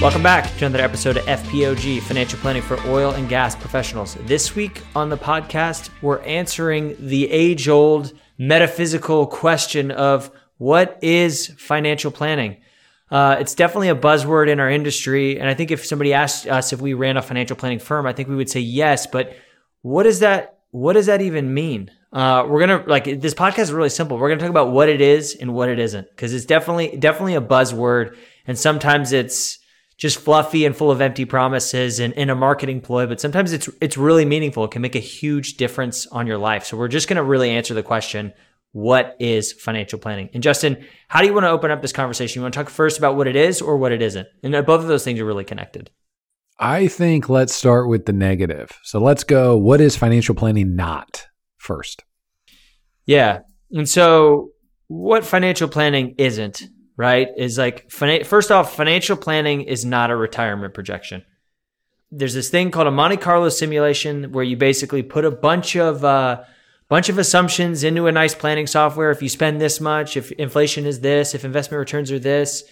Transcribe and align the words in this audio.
Welcome 0.00 0.22
back 0.22 0.56
to 0.56 0.64
another 0.64 0.82
episode 0.82 1.18
of 1.18 1.26
FPOG, 1.26 2.00
Financial 2.00 2.38
Planning 2.38 2.62
for 2.62 2.80
Oil 2.88 3.10
and 3.10 3.28
Gas 3.28 3.54
Professionals. 3.54 4.14
This 4.22 4.56
week 4.56 4.80
on 4.96 5.10
the 5.10 5.18
podcast, 5.18 5.90
we're 6.00 6.22
answering 6.22 6.96
the 6.98 7.30
age 7.30 7.68
old 7.68 8.14
metaphysical 8.38 9.26
question 9.26 9.90
of 9.90 10.30
what 10.56 10.98
is 11.02 11.48
financial 11.58 12.10
planning? 12.10 12.62
Uh, 13.10 13.36
it's 13.40 13.54
definitely 13.54 13.90
a 13.90 13.94
buzzword 13.94 14.48
in 14.48 14.58
our 14.58 14.70
industry. 14.70 15.38
And 15.38 15.50
I 15.50 15.52
think 15.52 15.70
if 15.70 15.84
somebody 15.84 16.14
asked 16.14 16.46
us 16.46 16.72
if 16.72 16.80
we 16.80 16.94
ran 16.94 17.18
a 17.18 17.22
financial 17.22 17.54
planning 17.54 17.78
firm, 17.78 18.06
I 18.06 18.14
think 18.14 18.30
we 18.30 18.36
would 18.36 18.48
say 18.48 18.60
yes. 18.60 19.06
But 19.06 19.36
what 19.82 20.04
does 20.04 20.20
that, 20.20 20.60
what 20.70 20.94
does 20.94 21.06
that 21.06 21.20
even 21.20 21.52
mean? 21.52 21.90
Uh, 22.10 22.46
we're 22.48 22.60
gonna 22.60 22.84
like 22.86 23.04
this 23.20 23.34
podcast 23.34 23.64
is 23.64 23.72
really 23.72 23.90
simple. 23.90 24.16
We're 24.16 24.30
gonna 24.30 24.40
talk 24.40 24.48
about 24.48 24.70
what 24.70 24.88
it 24.88 25.02
is 25.02 25.36
and 25.38 25.52
what 25.54 25.68
it 25.68 25.78
isn't 25.78 26.08
because 26.10 26.32
it's 26.32 26.46
definitely 26.46 26.96
definitely 26.96 27.36
a 27.36 27.40
buzzword, 27.40 28.16
and 28.48 28.58
sometimes 28.58 29.12
it's 29.12 29.59
just 30.00 30.18
fluffy 30.18 30.64
and 30.64 30.74
full 30.74 30.90
of 30.90 31.02
empty 31.02 31.26
promises 31.26 32.00
and 32.00 32.14
in 32.14 32.30
a 32.30 32.34
marketing 32.34 32.80
ploy, 32.80 33.06
but 33.06 33.20
sometimes 33.20 33.52
it's 33.52 33.68
it's 33.82 33.98
really 33.98 34.24
meaningful. 34.24 34.64
It 34.64 34.70
can 34.70 34.80
make 34.80 34.96
a 34.96 35.00
huge 35.00 35.58
difference 35.58 36.06
on 36.06 36.26
your 36.26 36.38
life. 36.38 36.64
So 36.64 36.76
we're 36.78 36.88
just 36.88 37.06
going 37.06 37.18
to 37.18 37.22
really 37.22 37.50
answer 37.50 37.74
the 37.74 37.82
question, 37.82 38.32
what 38.72 39.14
is 39.20 39.52
financial 39.52 39.98
planning? 39.98 40.30
And 40.32 40.42
Justin, 40.42 40.82
how 41.08 41.20
do 41.20 41.26
you 41.26 41.34
want 41.34 41.44
to 41.44 41.50
open 41.50 41.70
up 41.70 41.82
this 41.82 41.92
conversation? 41.92 42.40
You 42.40 42.44
want 42.44 42.54
to 42.54 42.58
talk 42.58 42.70
first 42.70 42.96
about 42.96 43.14
what 43.14 43.28
it 43.28 43.36
is 43.36 43.60
or 43.60 43.76
what 43.76 43.92
it 43.92 44.00
isn't? 44.00 44.26
And 44.42 44.54
uh, 44.54 44.62
both 44.62 44.80
of 44.80 44.88
those 44.88 45.04
things 45.04 45.20
are 45.20 45.26
really 45.26 45.44
connected. 45.44 45.90
I 46.58 46.88
think 46.88 47.28
let's 47.28 47.54
start 47.54 47.86
with 47.86 48.06
the 48.06 48.12
negative. 48.14 48.70
So 48.82 49.00
let's 49.00 49.22
go 49.22 49.58
what 49.58 49.82
is 49.82 49.96
financial 49.96 50.34
planning 50.34 50.76
not 50.76 51.26
first? 51.58 52.04
Yeah. 53.04 53.40
And 53.70 53.88
so 53.88 54.52
what 54.88 55.26
financial 55.26 55.68
planning 55.68 56.14
isn't 56.16 56.62
right? 57.00 57.28
Is 57.38 57.56
like 57.56 57.90
first 57.90 58.50
off, 58.52 58.76
financial 58.76 59.16
planning 59.16 59.62
is 59.62 59.86
not 59.86 60.10
a 60.10 60.16
retirement 60.16 60.74
projection. 60.74 61.24
There's 62.10 62.34
this 62.34 62.50
thing 62.50 62.70
called 62.70 62.88
a 62.88 62.90
Monte 62.90 63.16
Carlo 63.16 63.48
simulation 63.48 64.32
where 64.32 64.44
you 64.44 64.58
basically 64.58 65.02
put 65.02 65.24
a 65.24 65.30
bunch 65.30 65.76
of 65.76 66.04
uh, 66.04 66.42
bunch 66.90 67.08
of 67.08 67.16
assumptions 67.16 67.84
into 67.84 68.06
a 68.06 68.12
nice 68.12 68.34
planning 68.34 68.66
software. 68.66 69.10
If 69.10 69.22
you 69.22 69.30
spend 69.30 69.62
this 69.62 69.80
much, 69.80 70.18
if 70.18 70.30
inflation 70.32 70.84
is 70.84 71.00
this, 71.00 71.34
if 71.34 71.42
investment 71.42 71.78
returns 71.78 72.12
are 72.12 72.18
this, 72.18 72.64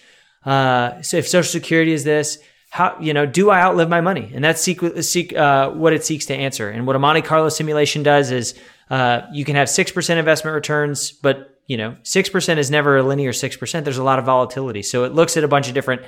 uh, 0.45 1.01
so 1.01 1.17
if 1.17 1.27
Social 1.27 1.51
Security 1.51 1.91
is 1.91 2.03
this, 2.03 2.37
how 2.69 2.97
you 3.01 3.15
know 3.15 3.25
do 3.25 3.49
I 3.49 3.59
outlive 3.59 3.89
my 3.89 4.01
money? 4.01 4.31
And 4.31 4.43
that's 4.43 4.61
seek, 4.61 4.79
seek 5.01 5.35
uh, 5.35 5.71
what 5.71 5.91
it 5.91 6.05
seeks 6.05 6.27
to 6.27 6.35
answer. 6.35 6.69
And 6.69 6.85
what 6.85 6.95
a 6.95 6.99
Monte 6.99 7.23
Carlo 7.23 7.49
simulation 7.49 8.03
does 8.03 8.29
is 8.29 8.53
uh, 8.91 9.21
you 9.33 9.43
can 9.43 9.55
have 9.55 9.69
six 9.69 9.91
percent 9.91 10.19
investment 10.19 10.53
returns, 10.53 11.11
but 11.13 11.58
you 11.69 11.77
know, 11.77 11.95
6% 12.01 12.57
is 12.57 12.71
never 12.71 12.97
a 12.97 13.03
linear 13.03 13.31
6%. 13.31 13.83
There's 13.83 13.99
a 13.99 14.03
lot 14.03 14.17
of 14.17 14.25
volatility. 14.25 14.81
So 14.81 15.03
it 15.03 15.13
looks 15.13 15.37
at 15.37 15.43
a 15.43 15.47
bunch 15.47 15.67
of 15.67 15.75
different 15.75 16.01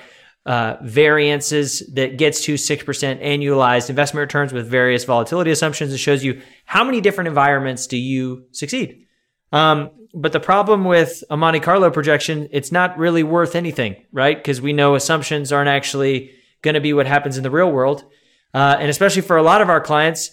uh, 0.43 0.77
variances 0.81 1.87
that 1.93 2.17
gets 2.17 2.41
to 2.45 2.55
6% 2.55 3.23
annualized 3.23 3.91
investment 3.91 4.21
returns 4.21 4.53
with 4.53 4.67
various 4.67 5.03
volatility 5.03 5.51
assumptions 5.51 5.91
and 5.91 5.99
shows 5.99 6.23
you 6.23 6.41
how 6.65 6.83
many 6.83 6.99
different 6.99 7.27
environments 7.27 7.85
do 7.85 7.95
you 7.95 8.47
succeed. 8.51 9.05
Um, 9.51 9.91
but 10.15 10.31
the 10.31 10.39
problem 10.39 10.83
with 10.83 11.23
a 11.29 11.37
Monte 11.37 11.59
Carlo 11.59 11.91
projection, 11.91 12.49
it's 12.51 12.71
not 12.71 12.97
really 12.97 13.21
worth 13.21 13.55
anything, 13.55 13.97
right? 14.11 14.35
Because 14.35 14.61
we 14.61 14.73
know 14.73 14.95
assumptions 14.95 15.51
aren't 15.51 15.69
actually 15.69 16.31
going 16.63 16.73
to 16.73 16.81
be 16.81 16.91
what 16.91 17.05
happens 17.05 17.37
in 17.37 17.43
the 17.43 17.51
real 17.51 17.71
world. 17.71 18.03
Uh, 18.51 18.77
and 18.79 18.89
especially 18.89 19.21
for 19.21 19.37
a 19.37 19.43
lot 19.43 19.61
of 19.61 19.69
our 19.69 19.79
clients, 19.79 20.31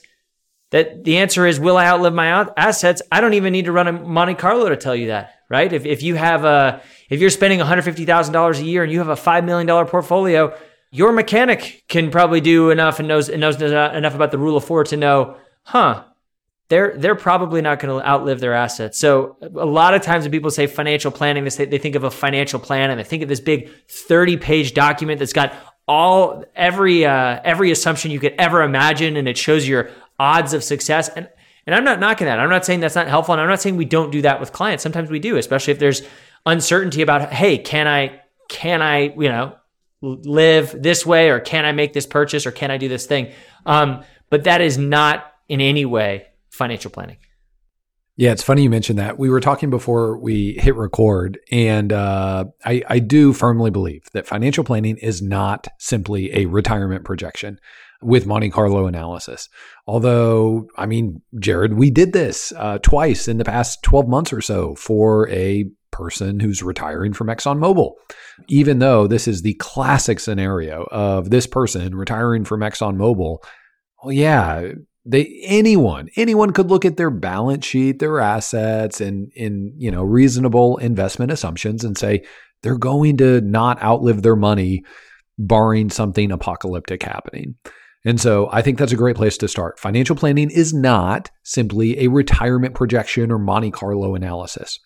that 0.70 1.04
the 1.04 1.18
answer 1.18 1.46
is 1.46 1.58
will 1.58 1.76
I 1.76 1.86
outlive 1.86 2.14
my 2.14 2.46
assets? 2.56 3.02
I 3.10 3.20
don't 3.20 3.34
even 3.34 3.52
need 3.52 3.66
to 3.66 3.72
run 3.72 3.88
a 3.88 3.92
Monte 3.92 4.34
Carlo 4.34 4.68
to 4.68 4.76
tell 4.76 4.94
you 4.94 5.08
that, 5.08 5.34
right? 5.48 5.72
If, 5.72 5.86
if 5.86 6.02
you 6.02 6.14
have 6.16 6.44
a, 6.44 6.82
if 7.08 7.20
you're 7.20 7.30
spending 7.30 7.60
$150,000 7.60 8.58
a 8.58 8.64
year 8.64 8.82
and 8.82 8.92
you 8.92 8.98
have 8.98 9.08
a 9.08 9.14
$5 9.14 9.44
million 9.44 9.86
portfolio, 9.86 10.56
your 10.90 11.12
mechanic 11.12 11.84
can 11.88 12.10
probably 12.10 12.40
do 12.40 12.70
enough 12.70 12.98
and 12.98 13.08
knows, 13.08 13.28
and 13.28 13.40
knows 13.40 13.60
enough 13.60 14.14
about 14.14 14.30
the 14.30 14.38
rule 14.38 14.56
of 14.56 14.64
four 14.64 14.84
to 14.84 14.96
know, 14.96 15.36
huh, 15.62 16.04
they're, 16.68 16.94
they're 16.98 17.14
probably 17.14 17.62
not 17.62 17.78
going 17.78 17.98
to 17.98 18.06
outlive 18.06 18.40
their 18.40 18.52
assets. 18.52 18.98
So 18.98 19.36
a 19.40 19.64
lot 19.64 19.94
of 19.94 20.02
times 20.02 20.24
when 20.24 20.32
people 20.32 20.50
say 20.50 20.66
financial 20.66 21.10
planning, 21.10 21.44
they, 21.44 21.50
say, 21.50 21.64
they 21.64 21.78
think 21.78 21.94
of 21.94 22.04
a 22.04 22.10
financial 22.10 22.60
plan 22.60 22.90
and 22.90 23.00
they 23.00 23.04
think 23.04 23.22
of 23.22 23.28
this 23.30 23.40
big 23.40 23.70
30 23.88 24.36
page 24.36 24.74
document 24.74 25.18
that's 25.18 25.32
got 25.32 25.54
all 25.88 26.44
every 26.54 27.06
uh, 27.06 27.40
every 27.42 27.70
assumption 27.70 28.10
you 28.10 28.20
could 28.20 28.34
ever 28.38 28.62
imagine, 28.62 29.16
and 29.16 29.26
it 29.26 29.38
shows 29.38 29.66
your 29.66 29.90
odds 30.18 30.52
of 30.52 30.64
success. 30.64 31.08
And 31.08 31.28
and 31.68 31.74
I'm 31.74 31.84
not 31.84 32.00
knocking 32.00 32.26
that. 32.26 32.40
I'm 32.40 32.48
not 32.48 32.64
saying 32.64 32.80
that's 32.80 32.94
not 32.94 33.08
helpful. 33.08 33.34
And 33.34 33.42
I'm 33.42 33.48
not 33.48 33.60
saying 33.60 33.76
we 33.76 33.84
don't 33.84 34.10
do 34.10 34.22
that 34.22 34.40
with 34.40 34.54
clients. 34.54 34.82
Sometimes 34.82 35.10
we 35.10 35.18
do, 35.18 35.36
especially 35.36 35.72
if 35.74 35.78
there's 35.78 36.00
uncertainty 36.46 37.02
about, 37.02 37.30
hey, 37.30 37.58
can 37.58 37.86
I, 37.86 38.22
can 38.48 38.80
I, 38.80 39.12
you 39.18 39.28
know, 39.28 39.54
live 40.00 40.74
this 40.80 41.04
way 41.04 41.28
or 41.28 41.40
can 41.40 41.66
I 41.66 41.72
make 41.72 41.92
this 41.92 42.06
purchase 42.06 42.46
or 42.46 42.52
can 42.52 42.70
I 42.70 42.78
do 42.78 42.88
this 42.88 43.04
thing? 43.04 43.32
Um, 43.66 44.02
but 44.30 44.44
that 44.44 44.62
is 44.62 44.78
not 44.78 45.30
in 45.46 45.60
any 45.60 45.84
way 45.84 46.28
financial 46.48 46.90
planning. 46.90 47.18
Yeah, 48.16 48.32
it's 48.32 48.42
funny 48.42 48.62
you 48.62 48.70
mentioned 48.70 48.98
that. 48.98 49.18
We 49.18 49.28
were 49.28 49.38
talking 49.38 49.68
before 49.68 50.18
we 50.18 50.54
hit 50.54 50.74
record, 50.74 51.38
and 51.52 51.92
uh, 51.92 52.46
I, 52.64 52.82
I 52.88 52.98
do 52.98 53.32
firmly 53.32 53.70
believe 53.70 54.08
that 54.12 54.26
financial 54.26 54.64
planning 54.64 54.96
is 54.96 55.22
not 55.22 55.68
simply 55.78 56.34
a 56.34 56.46
retirement 56.46 57.04
projection 57.04 57.60
with 58.02 58.26
Monte 58.26 58.50
Carlo 58.50 58.86
analysis. 58.86 59.48
Although, 59.86 60.68
I 60.76 60.86
mean, 60.86 61.22
Jared, 61.38 61.74
we 61.74 61.90
did 61.90 62.12
this 62.12 62.52
uh, 62.56 62.78
twice 62.78 63.28
in 63.28 63.38
the 63.38 63.44
past 63.44 63.82
12 63.82 64.08
months 64.08 64.32
or 64.32 64.40
so 64.40 64.74
for 64.76 65.28
a 65.30 65.64
person 65.90 66.38
who's 66.38 66.62
retiring 66.62 67.12
from 67.12 67.28
ExxonMobil. 67.28 67.92
Even 68.48 68.78
though 68.78 69.06
this 69.06 69.26
is 69.26 69.42
the 69.42 69.54
classic 69.54 70.20
scenario 70.20 70.86
of 70.92 71.30
this 71.30 71.46
person 71.46 71.94
retiring 71.94 72.44
from 72.44 72.60
ExxonMobil, 72.60 73.38
well, 74.02 74.12
yeah, 74.12 74.72
they 75.04 75.40
anyone 75.44 76.08
anyone 76.16 76.52
could 76.52 76.70
look 76.70 76.84
at 76.84 76.96
their 76.96 77.10
balance 77.10 77.64
sheet, 77.64 77.98
their 77.98 78.20
assets, 78.20 79.00
and 79.00 79.32
in 79.34 79.72
you 79.76 79.90
know 79.90 80.02
reasonable 80.02 80.76
investment 80.76 81.32
assumptions 81.32 81.82
and 81.82 81.96
say 81.96 82.22
they're 82.62 82.78
going 82.78 83.16
to 83.16 83.40
not 83.40 83.82
outlive 83.82 84.22
their 84.22 84.36
money, 84.36 84.84
barring 85.38 85.90
something 85.90 86.30
apocalyptic 86.30 87.02
happening. 87.02 87.54
And 88.08 88.18
so 88.18 88.48
I 88.50 88.62
think 88.62 88.78
that's 88.78 88.90
a 88.90 88.96
great 88.96 89.16
place 89.16 89.36
to 89.36 89.48
start. 89.48 89.78
Financial 89.78 90.16
planning 90.16 90.50
is 90.50 90.72
not 90.72 91.30
simply 91.42 91.98
a 92.00 92.08
retirement 92.08 92.74
projection 92.74 93.30
or 93.30 93.38
Monte 93.38 93.70
Carlo 93.70 94.14
analysis. 94.14 94.78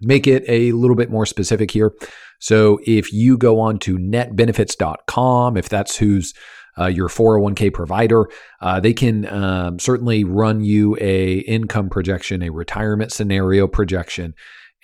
Make 0.00 0.26
it 0.26 0.42
a 0.48 0.72
little 0.72 0.96
bit 0.96 1.08
more 1.08 1.26
specific 1.26 1.70
here. 1.70 1.92
So 2.40 2.80
if 2.84 3.12
you 3.12 3.38
go 3.38 3.60
on 3.60 3.78
to 3.78 3.98
netbenefits.com, 3.98 5.56
if 5.56 5.68
that's 5.68 5.96
who's 5.96 6.34
uh, 6.76 6.86
your 6.86 7.08
401k 7.08 7.72
provider, 7.72 8.26
uh, 8.60 8.80
they 8.80 8.92
can 8.92 9.26
um, 9.26 9.78
certainly 9.78 10.24
run 10.24 10.64
you 10.64 10.98
a 11.00 11.34
income 11.38 11.88
projection, 11.88 12.42
a 12.42 12.50
retirement 12.50 13.12
scenario 13.12 13.68
projection. 13.68 14.34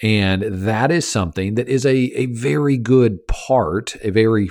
And 0.00 0.44
that 0.44 0.92
is 0.92 1.10
something 1.10 1.56
that 1.56 1.68
is 1.68 1.84
a, 1.84 1.96
a 1.96 2.26
very 2.26 2.76
good 2.76 3.26
part, 3.26 3.96
a 4.04 4.10
very 4.10 4.50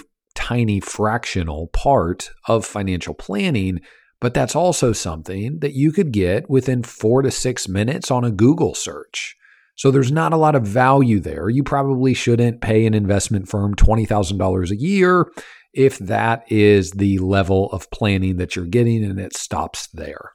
tiny 0.52 0.82
fractional 0.82 1.68
part 1.68 2.30
of 2.48 2.66
financial 2.66 3.14
planning, 3.14 3.80
but 4.20 4.34
that's 4.34 4.56
also 4.56 4.92
something 4.92 5.60
that 5.60 5.74
you 5.74 5.94
could 5.94 6.12
get 6.12 6.50
within 6.50 6.84
four 6.84 7.22
to 7.22 7.32
six 7.32 7.70
minutes 7.70 8.12
on 8.12 8.26
a 8.26 8.32
Google 8.32 8.76
search. 8.76 9.38
So 9.76 9.92
there's 9.92 10.12
not 10.12 10.34
a 10.34 10.38
lot 10.38 10.56
of 10.56 10.64
value 10.64 11.22
there. 11.22 11.50
You 11.50 11.64
probably 11.64 12.14
shouldn't 12.14 12.60
pay 12.60 12.86
an 12.86 12.94
investment 12.94 13.48
firm 13.48 13.76
$20,000 13.76 14.72
a 14.72 14.76
year 14.76 15.32
if 15.74 15.98
that 16.00 16.44
is 16.52 16.92
the 16.92 17.18
level 17.20 17.72
of 17.72 17.90
planning 17.90 18.36
that 18.36 18.54
you're 18.54 18.66
getting 18.66 19.06
and 19.06 19.22
it 19.22 19.34
stops 19.34 19.88
there. 19.94 20.34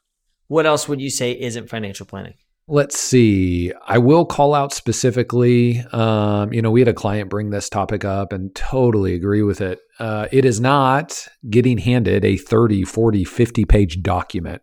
What 0.48 0.64
else 0.64 0.88
would 0.88 1.02
you 1.02 1.10
say 1.10 1.32
isn't 1.32 1.68
financial 1.68 2.06
planning? 2.06 2.34
Let's 2.68 2.98
see. 2.98 3.72
I 3.86 3.98
will 3.98 4.24
call 4.24 4.52
out 4.52 4.72
specifically. 4.72 5.84
Um, 5.92 6.52
you 6.52 6.60
know, 6.60 6.72
we 6.72 6.80
had 6.80 6.88
a 6.88 6.94
client 6.94 7.30
bring 7.30 7.50
this 7.50 7.68
topic 7.68 8.04
up 8.04 8.32
and 8.32 8.52
totally 8.56 9.14
agree 9.14 9.42
with 9.42 9.60
it. 9.60 9.78
Uh, 10.00 10.26
it 10.32 10.44
is 10.44 10.60
not 10.60 11.28
getting 11.48 11.78
handed 11.78 12.24
a 12.24 12.36
30, 12.36 12.82
40, 12.82 13.22
50 13.22 13.64
page 13.66 14.02
document 14.02 14.62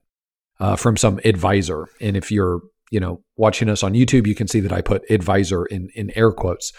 uh, 0.59 0.75
from 0.75 0.97
some 0.97 1.21
advisor. 1.23 1.87
And 2.01 2.17
if 2.17 2.29
you're, 2.29 2.59
you 2.91 2.99
know, 2.99 3.23
watching 3.37 3.69
us 3.69 3.83
on 3.83 3.93
YouTube, 3.93 4.27
you 4.27 4.35
can 4.35 4.49
see 4.49 4.59
that 4.59 4.73
I 4.73 4.81
put 4.81 5.09
advisor 5.09 5.65
in, 5.65 5.87
in 5.95 6.11
air 6.17 6.33
quotes 6.33 6.73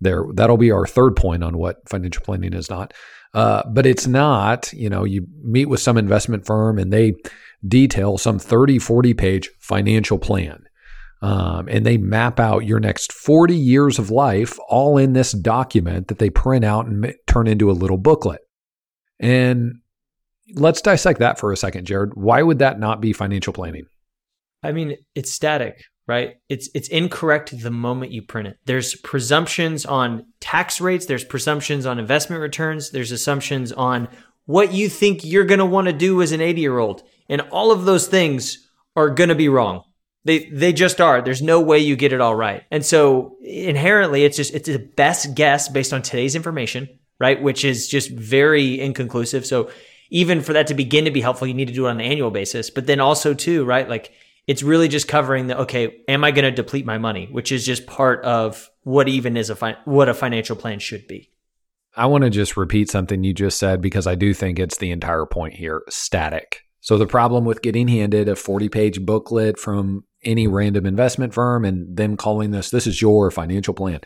there. 0.00 0.24
That'll 0.32 0.56
be 0.56 0.70
our 0.70 0.86
third 0.86 1.14
point 1.14 1.44
on 1.44 1.58
what 1.58 1.86
financial 1.90 2.24
planning 2.24 2.54
is 2.54 2.70
not. 2.70 2.94
Uh, 3.34 3.62
but 3.68 3.84
it's 3.84 4.06
not, 4.06 4.72
you 4.72 4.88
know, 4.88 5.04
you 5.04 5.26
meet 5.42 5.66
with 5.66 5.80
some 5.80 5.98
investment 5.98 6.46
firm 6.46 6.78
and 6.78 6.90
they 6.90 7.16
detail 7.68 8.16
some 8.16 8.38
30, 8.38 8.78
40 8.78 9.12
page 9.12 9.50
financial 9.58 10.18
plan. 10.18 10.64
Um, 11.22 11.68
and 11.68 11.84
they 11.84 11.98
map 11.98 12.40
out 12.40 12.64
your 12.64 12.80
next 12.80 13.12
40 13.12 13.54
years 13.54 13.98
of 13.98 14.10
life 14.10 14.58
all 14.68 14.96
in 14.96 15.12
this 15.12 15.32
document 15.32 16.08
that 16.08 16.18
they 16.18 16.30
print 16.30 16.64
out 16.64 16.86
and 16.86 17.14
turn 17.26 17.46
into 17.46 17.70
a 17.70 17.72
little 17.72 17.98
booklet. 17.98 18.40
And 19.18 19.80
let's 20.54 20.80
dissect 20.80 21.20
that 21.20 21.38
for 21.38 21.52
a 21.52 21.56
second, 21.56 21.86
Jared. 21.86 22.14
Why 22.14 22.42
would 22.42 22.60
that 22.60 22.78
not 22.80 23.02
be 23.02 23.12
financial 23.12 23.52
planning? 23.52 23.84
I 24.62 24.72
mean, 24.72 24.96
it's 25.14 25.30
static, 25.30 25.84
right? 26.06 26.36
It's 26.48 26.68
it's 26.74 26.88
incorrect 26.88 27.58
the 27.62 27.70
moment 27.70 28.12
you 28.12 28.22
print 28.22 28.48
it. 28.48 28.56
There's 28.64 28.94
presumptions 28.94 29.86
on 29.86 30.26
tax 30.40 30.80
rates, 30.80 31.06
there's 31.06 31.24
presumptions 31.24 31.86
on 31.86 31.98
investment 31.98 32.42
returns, 32.42 32.90
there's 32.90 33.12
assumptions 33.12 33.72
on 33.72 34.08
what 34.46 34.72
you 34.72 34.88
think 34.88 35.24
you're 35.24 35.44
going 35.44 35.60
to 35.60 35.66
want 35.66 35.86
to 35.86 35.92
do 35.92 36.20
as 36.22 36.32
an 36.32 36.40
80-year-old. 36.40 37.02
And 37.28 37.42
all 37.52 37.70
of 37.70 37.84
those 37.84 38.08
things 38.08 38.68
are 38.96 39.08
going 39.08 39.28
to 39.28 39.34
be 39.34 39.48
wrong. 39.48 39.84
They 40.24 40.50
they 40.50 40.72
just 40.72 41.00
are. 41.00 41.22
There's 41.22 41.42
no 41.42 41.60
way 41.60 41.78
you 41.78 41.96
get 41.96 42.12
it 42.12 42.20
all 42.20 42.34
right. 42.34 42.64
And 42.70 42.84
so 42.84 43.36
inherently 43.42 44.24
it's 44.24 44.36
just 44.36 44.54
it's 44.54 44.68
the 44.68 44.78
best 44.78 45.34
guess 45.34 45.68
based 45.68 45.92
on 45.92 46.02
today's 46.02 46.36
information, 46.36 46.88
right? 47.18 47.42
Which 47.42 47.64
is 47.64 47.88
just 47.88 48.10
very 48.10 48.80
inconclusive. 48.80 49.46
So 49.46 49.70
even 50.10 50.42
for 50.42 50.52
that 50.52 50.66
to 50.66 50.74
begin 50.74 51.04
to 51.06 51.10
be 51.10 51.20
helpful, 51.20 51.46
you 51.46 51.54
need 51.54 51.68
to 51.68 51.74
do 51.74 51.86
it 51.86 51.90
on 51.90 52.00
an 52.00 52.06
annual 52.06 52.30
basis. 52.30 52.68
But 52.68 52.86
then 52.86 53.00
also 53.00 53.32
too, 53.32 53.64
right? 53.64 53.88
Like 53.88 54.12
it's 54.46 54.62
really 54.62 54.88
just 54.88 55.08
covering 55.08 55.46
the 55.46 55.58
okay, 55.60 56.02
am 56.08 56.24
I 56.24 56.32
going 56.32 56.44
to 56.44 56.50
deplete 56.50 56.84
my 56.84 56.98
money, 56.98 57.28
which 57.30 57.50
is 57.52 57.64
just 57.64 57.86
part 57.86 58.22
of 58.24 58.70
what 58.82 59.08
even 59.08 59.36
is 59.36 59.50
a 59.50 59.56
fi- 59.56 59.78
what 59.84 60.08
a 60.08 60.14
financial 60.14 60.56
plan 60.56 60.78
should 60.78 61.06
be. 61.06 61.30
I 61.96 62.06
want 62.06 62.24
to 62.24 62.30
just 62.30 62.56
repeat 62.56 62.90
something 62.90 63.24
you 63.24 63.34
just 63.34 63.58
said 63.58 63.80
because 63.80 64.06
I 64.06 64.14
do 64.14 64.32
think 64.32 64.58
it's 64.58 64.78
the 64.78 64.90
entire 64.90 65.26
point 65.26 65.54
here, 65.54 65.82
static. 65.88 66.62
So 66.80 66.96
the 66.96 67.06
problem 67.06 67.44
with 67.44 67.62
getting 67.62 67.88
handed 67.88 68.28
a 68.28 68.34
40-page 68.34 69.04
booklet 69.04 69.58
from 69.58 70.04
any 70.22 70.46
random 70.46 70.86
investment 70.86 71.34
firm 71.34 71.64
and 71.64 71.96
them 71.96 72.16
calling 72.16 72.50
this 72.50 72.70
this 72.70 72.86
is 72.86 73.00
your 73.00 73.30
financial 73.30 73.74
plan 73.74 74.00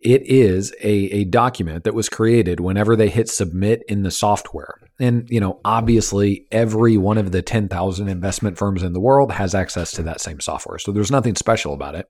it 0.00 0.22
is 0.26 0.72
a, 0.82 0.88
a 0.88 1.24
document 1.24 1.84
that 1.84 1.94
was 1.94 2.08
created 2.08 2.58
whenever 2.58 2.96
they 2.96 3.10
hit 3.10 3.28
submit 3.28 3.82
in 3.86 4.02
the 4.02 4.10
software. 4.10 4.76
And, 4.98 5.28
you 5.28 5.40
know, 5.40 5.60
obviously 5.64 6.46
every 6.50 6.96
one 6.96 7.18
of 7.18 7.32
the 7.32 7.42
10,000 7.42 8.08
investment 8.08 8.56
firms 8.56 8.82
in 8.82 8.94
the 8.94 9.00
world 9.00 9.30
has 9.32 9.54
access 9.54 9.92
to 9.92 10.02
that 10.04 10.20
same 10.20 10.40
software. 10.40 10.78
So 10.78 10.90
there's 10.90 11.10
nothing 11.10 11.36
special 11.36 11.74
about 11.74 11.94
it. 11.94 12.06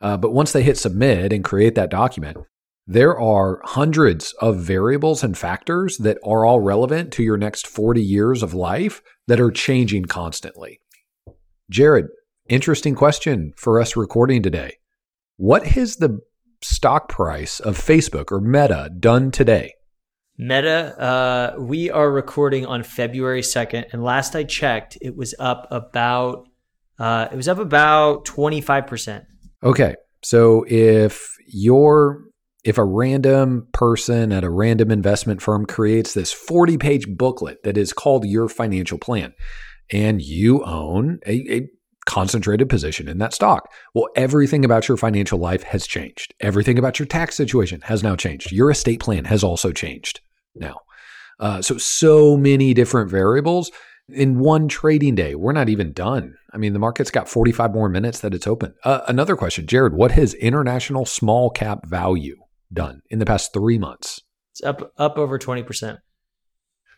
Uh, 0.00 0.16
but 0.16 0.32
once 0.32 0.52
they 0.52 0.62
hit 0.62 0.78
submit 0.78 1.32
and 1.32 1.44
create 1.44 1.74
that 1.74 1.90
document, 1.90 2.38
there 2.86 3.18
are 3.18 3.60
hundreds 3.64 4.32
of 4.40 4.58
variables 4.58 5.22
and 5.22 5.36
factors 5.36 5.98
that 5.98 6.18
are 6.24 6.44
all 6.44 6.60
relevant 6.60 7.12
to 7.14 7.22
your 7.22 7.36
next 7.36 7.66
40 7.66 8.02
years 8.02 8.42
of 8.42 8.54
life 8.54 9.02
that 9.26 9.40
are 9.40 9.50
changing 9.50 10.06
constantly. 10.06 10.80
Jared, 11.68 12.06
interesting 12.48 12.94
question 12.94 13.52
for 13.56 13.80
us 13.80 13.96
recording 13.96 14.42
today. 14.42 14.78
What 15.36 15.66
has 15.68 15.96
the 15.96 16.20
stock 16.62 17.08
price 17.08 17.60
of 17.60 17.78
Facebook 17.78 18.30
or 18.30 18.40
Meta 18.40 18.90
done 18.98 19.30
today? 19.30 19.74
Meta, 20.38 20.98
uh, 21.00 21.56
we 21.58 21.90
are 21.90 22.10
recording 22.10 22.66
on 22.66 22.82
February 22.82 23.40
2nd. 23.40 23.86
And 23.92 24.04
last 24.04 24.36
I 24.36 24.44
checked, 24.44 24.98
it 25.00 25.16
was 25.16 25.34
up 25.38 25.66
about, 25.70 26.48
uh, 26.98 27.28
it 27.32 27.36
was 27.36 27.48
up 27.48 27.58
about 27.58 28.26
25%. 28.26 29.24
Okay. 29.62 29.96
So 30.22 30.64
if 30.68 31.36
you're, 31.46 32.22
if 32.64 32.78
a 32.78 32.84
random 32.84 33.68
person 33.72 34.32
at 34.32 34.44
a 34.44 34.50
random 34.50 34.90
investment 34.90 35.40
firm 35.40 35.66
creates 35.66 36.14
this 36.14 36.32
40 36.32 36.78
page 36.78 37.08
booklet 37.08 37.62
that 37.62 37.78
is 37.78 37.92
called 37.92 38.26
your 38.26 38.48
financial 38.48 38.98
plan, 38.98 39.32
and 39.90 40.20
you 40.20 40.64
own 40.64 41.20
a, 41.26 41.32
a 41.50 41.68
concentrated 42.06 42.68
position 42.68 43.08
in 43.08 43.18
that 43.18 43.34
stock. 43.34 43.70
Well, 43.94 44.08
everything 44.16 44.64
about 44.64 44.88
your 44.88 44.96
financial 44.96 45.38
life 45.38 45.62
has 45.64 45.86
changed. 45.86 46.34
Everything 46.40 46.78
about 46.78 46.98
your 46.98 47.06
tax 47.06 47.34
situation 47.34 47.82
has 47.82 48.02
now 48.02 48.16
changed. 48.16 48.52
Your 48.52 48.70
estate 48.70 49.00
plan 49.00 49.26
has 49.26 49.44
also 49.44 49.72
changed 49.72 50.20
now. 50.54 50.80
Uh, 51.38 51.60
so, 51.60 51.76
so 51.76 52.36
many 52.36 52.72
different 52.72 53.10
variables 53.10 53.70
in 54.08 54.38
one 54.38 54.68
trading 54.68 55.14
day. 55.14 55.34
We're 55.34 55.52
not 55.52 55.68
even 55.68 55.92
done. 55.92 56.36
I 56.52 56.58
mean, 56.58 56.72
the 56.72 56.78
market's 56.78 57.10
got 57.10 57.28
45 57.28 57.74
more 57.74 57.88
minutes 57.88 58.20
that 58.20 58.34
it's 58.34 58.46
open. 58.46 58.74
Uh, 58.84 59.00
another 59.08 59.36
question, 59.36 59.66
Jared, 59.66 59.92
what 59.92 60.12
has 60.12 60.32
international 60.34 61.04
small 61.04 61.50
cap 61.50 61.86
value 61.86 62.36
done 62.72 63.02
in 63.10 63.18
the 63.18 63.26
past 63.26 63.52
three 63.52 63.78
months? 63.78 64.20
It's 64.52 64.62
up, 64.62 64.92
up 64.96 65.18
over 65.18 65.38
20%. 65.38 65.98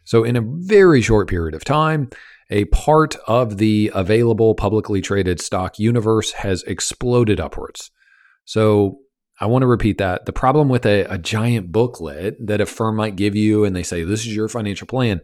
So, 0.09 0.25
in 0.25 0.37
a 0.37 0.43
very 0.43 1.03
short 1.03 1.29
period 1.29 1.55
of 1.55 1.65
time, 1.65 2.09
a 2.49 2.65
part 2.65 3.15
of 3.27 3.59
the 3.59 3.93
available 3.95 4.55
publicly 4.55 5.03
traded 5.03 5.39
stock 5.39 5.79
universe 5.79 6.33
has 6.33 6.63
exploded 6.63 7.39
upwards. 7.39 7.91
So 8.47 9.01
I 9.39 9.45
want 9.45 9.65
to 9.65 9.67
repeat 9.67 9.99
that. 9.99 10.25
The 10.25 10.33
problem 10.33 10.71
with 10.71 10.87
a, 10.87 11.03
a, 11.13 11.19
giant 11.19 11.73
booklet 11.73 12.37
that 12.41 12.63
a 12.63 12.65
firm 12.65 12.97
might 12.97 13.17
give 13.17 13.37
you 13.37 13.67
and 13.67 13.77
they 13.77 13.83
say, 13.83 14.03
this 14.03 14.21
is 14.21 14.35
your 14.35 14.49
financial 14.49 14.87
plan. 14.87 15.21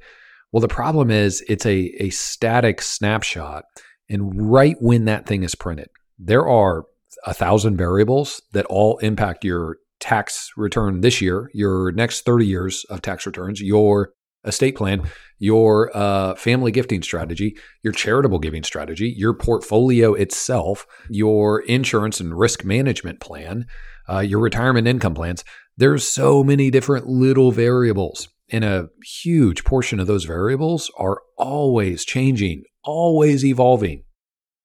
Well, 0.53 0.61
the 0.61 0.69
problem 0.69 1.11
is 1.11 1.43
it's 1.49 1.65
a, 1.65 1.95
a 1.99 2.11
static 2.11 2.83
snapshot. 2.83 3.65
And 4.11 4.53
right 4.53 4.77
when 4.81 5.07
that 5.07 5.25
thing 5.25 5.45
is 5.45 5.55
printed, 5.55 5.89
there 6.19 6.47
are 6.47 6.85
a 7.25 7.33
thousand 7.33 7.79
variables 7.79 8.43
that 8.53 8.67
all 8.67 8.99
impact 8.99 9.47
your 9.47 9.79
tax 9.99 10.51
return 10.59 11.01
this 11.01 11.23
year, 11.23 11.51
your 11.55 11.91
next 11.93 12.27
30 12.27 12.47
years 12.47 12.85
of 12.91 13.01
tax 13.01 13.25
returns, 13.25 13.63
your 13.63 14.13
estate 14.45 14.77
plan, 14.77 15.09
your 15.39 15.91
uh, 15.97 16.35
family 16.35 16.73
gifting 16.73 17.03
strategy, 17.03 17.57
your 17.83 17.93
charitable 17.93 18.39
giving 18.39 18.63
strategy, 18.63 19.13
your 19.17 19.35
portfolio 19.35 20.15
itself, 20.15 20.87
your 21.09 21.61
insurance 21.63 22.21
and 22.21 22.39
risk 22.39 22.65
management 22.65 23.21
plan, 23.21 23.67
uh, 24.09 24.21
your 24.21 24.41
retirement 24.41 24.87
income 24.87 25.15
plans. 25.15 25.45
There's 25.77 26.07
so 26.07 26.45
many 26.45 26.71
different 26.71 27.07
little 27.07 27.51
variables, 27.51 28.29
and 28.51 28.65
a 28.65 28.89
huge 29.23 29.65
portion 29.65 29.99
of 29.99 30.07
those 30.07 30.25
variables 30.25 30.91
are 30.97 31.21
always 31.37 32.05
changing, 32.05 32.65
always 32.85 33.45
evolving. 33.45 34.05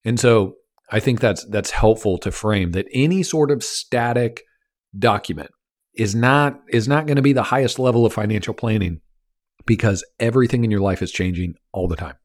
And 0.06 0.20
so 0.20 0.56
I 0.92 1.00
think 1.00 1.20
that's 1.20 1.46
that's 1.46 1.72
helpful 1.72 2.18
to 2.20 2.32
frame 2.32 2.72
that 2.72 2.88
any 2.94 3.24
sort 3.24 3.52
of 3.52 3.64
static 3.64 4.44
document 4.98 5.52
is 5.94 6.16
not 6.16 6.60
is 6.70 6.88
not 6.88 7.06
going 7.06 7.16
to 7.16 7.22
be 7.22 7.34
the 7.34 7.44
highest 7.44 7.80
level 7.80 8.06
of 8.06 8.14
financial 8.14 8.54
planning 8.54 9.02
because 9.70 10.04
everything 10.20 10.64
in 10.64 10.72
your 10.72 10.80
life 10.80 11.04
is 11.04 11.12
changing 11.12 11.54
all 11.72 11.88
the 11.88 11.96
time. 11.96 12.16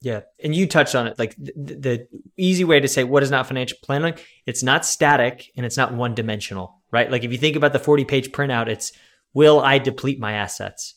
Yeah. 0.00 0.22
And 0.42 0.52
you 0.52 0.66
touched 0.66 0.96
on 0.96 1.06
it. 1.06 1.16
Like 1.16 1.36
the, 1.36 1.52
the, 1.54 2.08
easy 2.36 2.64
way 2.64 2.80
to 2.80 2.88
say 2.88 3.04
what 3.04 3.22
is 3.22 3.30
not 3.30 3.46
financial 3.46 3.78
planning, 3.84 4.14
it's 4.46 4.64
not 4.64 4.84
static 4.84 5.52
and 5.56 5.64
it's 5.64 5.76
not 5.76 5.94
one 5.94 6.16
dimensional, 6.16 6.82
right? 6.90 7.08
Like 7.08 7.22
if 7.22 7.30
you 7.30 7.38
think 7.38 7.54
about 7.54 7.72
the 7.72 7.78
40 7.78 8.04
page 8.04 8.32
printout, 8.32 8.66
it's 8.66 8.90
will 9.32 9.60
I 9.60 9.78
deplete 9.78 10.18
my 10.18 10.32
assets? 10.32 10.96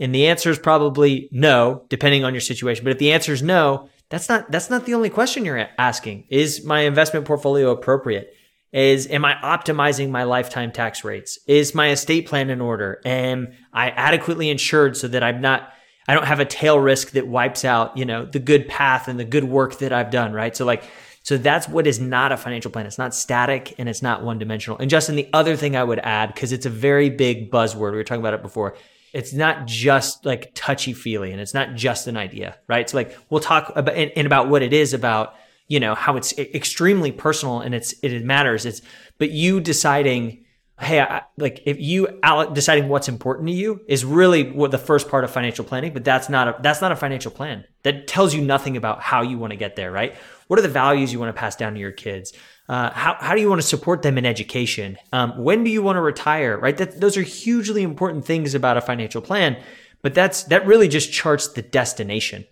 And 0.00 0.12
the 0.12 0.26
answer 0.26 0.50
is 0.50 0.58
probably 0.58 1.28
no, 1.30 1.86
depending 1.88 2.24
on 2.24 2.34
your 2.34 2.40
situation. 2.40 2.82
But 2.82 2.90
if 2.90 2.98
the 2.98 3.12
answer 3.12 3.32
is 3.32 3.44
no, 3.44 3.88
that's 4.10 4.28
not 4.28 4.50
that's 4.50 4.70
not 4.70 4.86
the 4.86 4.94
only 4.94 5.08
question 5.08 5.44
you're 5.44 5.68
asking. 5.78 6.26
Is 6.28 6.64
my 6.64 6.80
investment 6.80 7.26
portfolio 7.26 7.70
appropriate? 7.70 8.34
Is 8.72 9.06
am 9.08 9.24
I 9.24 9.34
optimizing 9.34 10.10
my 10.10 10.24
lifetime 10.24 10.72
tax 10.72 11.04
rates? 11.04 11.38
Is 11.46 11.74
my 11.74 11.90
estate 11.90 12.26
plan 12.26 12.50
in 12.50 12.60
order? 12.60 13.00
Am 13.04 13.52
I 13.72 13.90
adequately 13.90 14.48
insured 14.48 14.96
so 14.96 15.08
that 15.08 15.22
I'm 15.22 15.40
not 15.40 15.72
I 16.08 16.14
don't 16.14 16.26
have 16.26 16.40
a 16.40 16.44
tail 16.44 16.78
risk 16.80 17.12
that 17.12 17.28
wipes 17.28 17.64
out, 17.64 17.96
you 17.96 18.04
know, 18.04 18.24
the 18.24 18.40
good 18.40 18.66
path 18.68 19.06
and 19.06 19.20
the 19.20 19.24
good 19.24 19.44
work 19.44 19.78
that 19.78 19.92
I've 19.92 20.10
done, 20.10 20.32
right? 20.32 20.56
So 20.56 20.64
like 20.64 20.84
so 21.22 21.36
that's 21.36 21.68
what 21.68 21.86
is 21.86 22.00
not 22.00 22.32
a 22.32 22.36
financial 22.36 22.70
plan. 22.70 22.86
It's 22.86 22.98
not 22.98 23.14
static 23.14 23.74
and 23.78 23.88
it's 23.88 24.02
not 24.02 24.24
one 24.24 24.38
dimensional. 24.38 24.78
And 24.78 24.90
Justin, 24.90 25.14
the 25.14 25.28
other 25.32 25.54
thing 25.54 25.76
I 25.76 25.84
would 25.84 26.00
add, 26.00 26.34
because 26.34 26.50
it's 26.50 26.66
a 26.66 26.70
very 26.70 27.10
big 27.10 27.50
buzzword, 27.50 27.92
we 27.92 27.98
were 27.98 28.04
talking 28.04 28.22
about 28.22 28.34
it 28.34 28.42
before. 28.42 28.76
It's 29.12 29.32
not 29.32 29.66
just 29.66 30.24
like 30.24 30.50
touchy 30.54 30.94
feely 30.94 31.30
and 31.30 31.40
it's 31.40 31.54
not 31.54 31.74
just 31.74 32.08
an 32.08 32.16
idea, 32.16 32.56
right? 32.66 32.88
So 32.88 32.96
like 32.96 33.16
we'll 33.28 33.40
talk 33.40 33.70
about 33.76 33.94
and 33.94 34.26
about 34.26 34.48
what 34.48 34.62
it 34.62 34.72
is 34.72 34.94
about 34.94 35.34
you 35.72 35.80
know 35.80 35.94
how 35.94 36.16
it's 36.16 36.38
extremely 36.38 37.10
personal 37.10 37.60
and 37.60 37.74
it's 37.74 37.94
it 38.02 38.22
matters. 38.24 38.66
It's 38.66 38.82
but 39.16 39.30
you 39.30 39.58
deciding 39.58 40.44
hey 40.78 41.00
I, 41.00 41.22
like 41.38 41.62
if 41.64 41.80
you 41.80 42.20
deciding 42.52 42.88
what's 42.88 43.08
important 43.08 43.48
to 43.48 43.54
you 43.54 43.80
is 43.88 44.04
really 44.04 44.50
what 44.50 44.70
the 44.70 44.76
first 44.76 45.08
part 45.08 45.24
of 45.24 45.30
financial 45.30 45.64
planning 45.64 45.94
but 45.94 46.04
that's 46.04 46.28
not 46.28 46.48
a 46.48 46.56
that's 46.60 46.82
not 46.82 46.92
a 46.92 46.96
financial 46.96 47.30
plan. 47.30 47.64
That 47.84 48.06
tells 48.06 48.34
you 48.34 48.42
nothing 48.42 48.76
about 48.76 49.00
how 49.00 49.22
you 49.22 49.38
want 49.38 49.52
to 49.52 49.56
get 49.56 49.74
there 49.74 49.90
right? 49.90 50.14
What 50.48 50.58
are 50.58 50.62
the 50.62 50.68
values 50.68 51.10
you 51.10 51.18
want 51.18 51.34
to 51.34 51.40
pass 51.40 51.56
down 51.56 51.72
to 51.72 51.80
your 51.80 51.92
kids? 51.92 52.34
Uh, 52.68 52.90
how, 52.90 53.16
how 53.18 53.34
do 53.34 53.40
you 53.40 53.48
want 53.48 53.62
to 53.62 53.66
support 53.66 54.02
them 54.02 54.18
in 54.18 54.26
education? 54.26 54.98
Um, 55.12 55.42
when 55.42 55.64
do 55.64 55.70
you 55.70 55.82
want 55.82 55.96
to 55.96 56.02
retire 56.02 56.58
right? 56.58 56.76
That, 56.76 57.00
those 57.00 57.16
are 57.16 57.22
hugely 57.22 57.82
important 57.82 58.26
things 58.26 58.54
about 58.54 58.76
a 58.76 58.82
financial 58.82 59.22
plan 59.22 59.56
but 60.02 60.12
that's 60.12 60.42
that 60.44 60.66
really 60.66 60.88
just 60.88 61.12
charts 61.12 61.48
the 61.48 61.62
destination. 61.62 62.44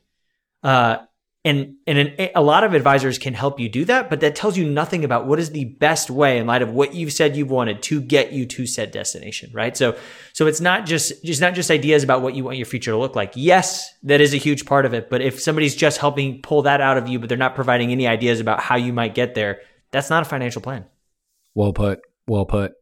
Uh, 0.62 0.98
and 1.44 1.76
and 1.86 1.98
an, 1.98 2.28
a 2.34 2.42
lot 2.42 2.64
of 2.64 2.74
advisors 2.74 3.18
can 3.18 3.32
help 3.32 3.58
you 3.58 3.68
do 3.68 3.84
that 3.86 4.10
but 4.10 4.20
that 4.20 4.36
tells 4.36 4.58
you 4.58 4.68
nothing 4.68 5.04
about 5.04 5.26
what 5.26 5.38
is 5.38 5.50
the 5.50 5.64
best 5.64 6.10
way 6.10 6.38
in 6.38 6.46
light 6.46 6.62
of 6.62 6.70
what 6.70 6.94
you've 6.94 7.12
said 7.12 7.36
you've 7.36 7.50
wanted 7.50 7.82
to 7.82 8.00
get 8.00 8.32
you 8.32 8.44
to 8.46 8.66
said 8.66 8.90
destination 8.90 9.50
right? 9.52 9.76
So 9.76 9.96
so 10.32 10.46
it's 10.46 10.60
not 10.60 10.86
just 10.86 11.24
just 11.24 11.40
not 11.40 11.54
just 11.54 11.70
ideas 11.70 12.04
about 12.04 12.22
what 12.22 12.34
you 12.34 12.44
want 12.44 12.58
your 12.58 12.66
future 12.66 12.90
to 12.90 12.98
look 12.98 13.16
like. 13.16 13.32
Yes 13.34 13.92
that 14.02 14.20
is 14.20 14.34
a 14.34 14.38
huge 14.38 14.66
part 14.66 14.84
of 14.84 14.94
it 14.94 15.08
but 15.08 15.22
if 15.22 15.40
somebody's 15.40 15.74
just 15.74 15.98
helping 15.98 16.42
pull 16.42 16.62
that 16.62 16.80
out 16.80 16.98
of 16.98 17.08
you 17.08 17.18
but 17.18 17.28
they're 17.28 17.38
not 17.38 17.54
providing 17.54 17.90
any 17.90 18.06
ideas 18.06 18.40
about 18.40 18.60
how 18.60 18.76
you 18.76 18.92
might 18.92 19.14
get 19.14 19.34
there 19.34 19.60
that's 19.92 20.10
not 20.10 20.22
a 20.22 20.26
financial 20.26 20.62
plan. 20.62 20.86
Well 21.54 21.72
put. 21.72 22.00
Well 22.26 22.46
put. 22.46 22.74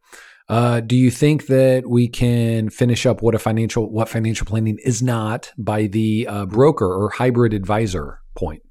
Uh, 0.49 0.81
do 0.81 0.97
you 0.97 1.11
think 1.11 1.47
that 1.47 1.87
we 1.87 2.09
can 2.09 2.71
finish 2.71 3.05
up 3.05 3.21
what 3.21 3.35
a 3.35 3.39
financial 3.39 3.91
what 3.91 4.09
financial 4.09 4.47
planning 4.47 4.79
is 4.83 5.03
not 5.03 5.53
by 5.59 5.87
the 5.87 6.27
uh, 6.27 6.47
broker 6.47 6.87
or 6.87 7.11
hybrid 7.11 7.53
advisor 7.53 8.21
point? 8.39 8.63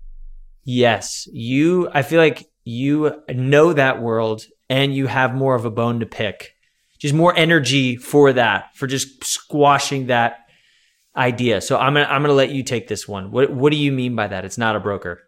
Yes, 0.64 1.28
you. 1.32 1.90
I 1.94 2.02
feel 2.02 2.20
like 2.20 2.46
you 2.64 3.22
know 3.30 3.74
that 3.74 4.02
world, 4.02 4.44
and 4.70 4.96
you 4.96 5.08
have 5.08 5.36
more 5.36 5.56
of 5.56 5.66
a 5.66 5.72
bone 5.72 6.00
to 6.00 6.06
pick. 6.06 6.54
Just 7.00 7.14
more 7.14 7.36
energy 7.38 7.96
for 7.96 8.34
that, 8.34 8.76
for 8.76 8.88
just 8.88 9.24
squashing 9.24 10.08
that 10.08 10.40
idea. 11.16 11.62
So 11.62 11.78
I'm 11.78 11.94
gonna 11.94 12.06
I'm 12.06 12.22
gonna 12.22 12.34
let 12.34 12.52
you 12.52 12.64
take 12.64 12.88
this 12.88 13.08
one. 13.08 13.32
What 13.32 13.52
what 13.52 13.72
do 13.72 13.78
you 13.78 13.92
mean 13.92 14.16
by 14.16 14.28
that? 14.28 14.46
It's 14.46 14.58
not 14.58 14.76
a 14.76 14.80
broker. 14.80 15.22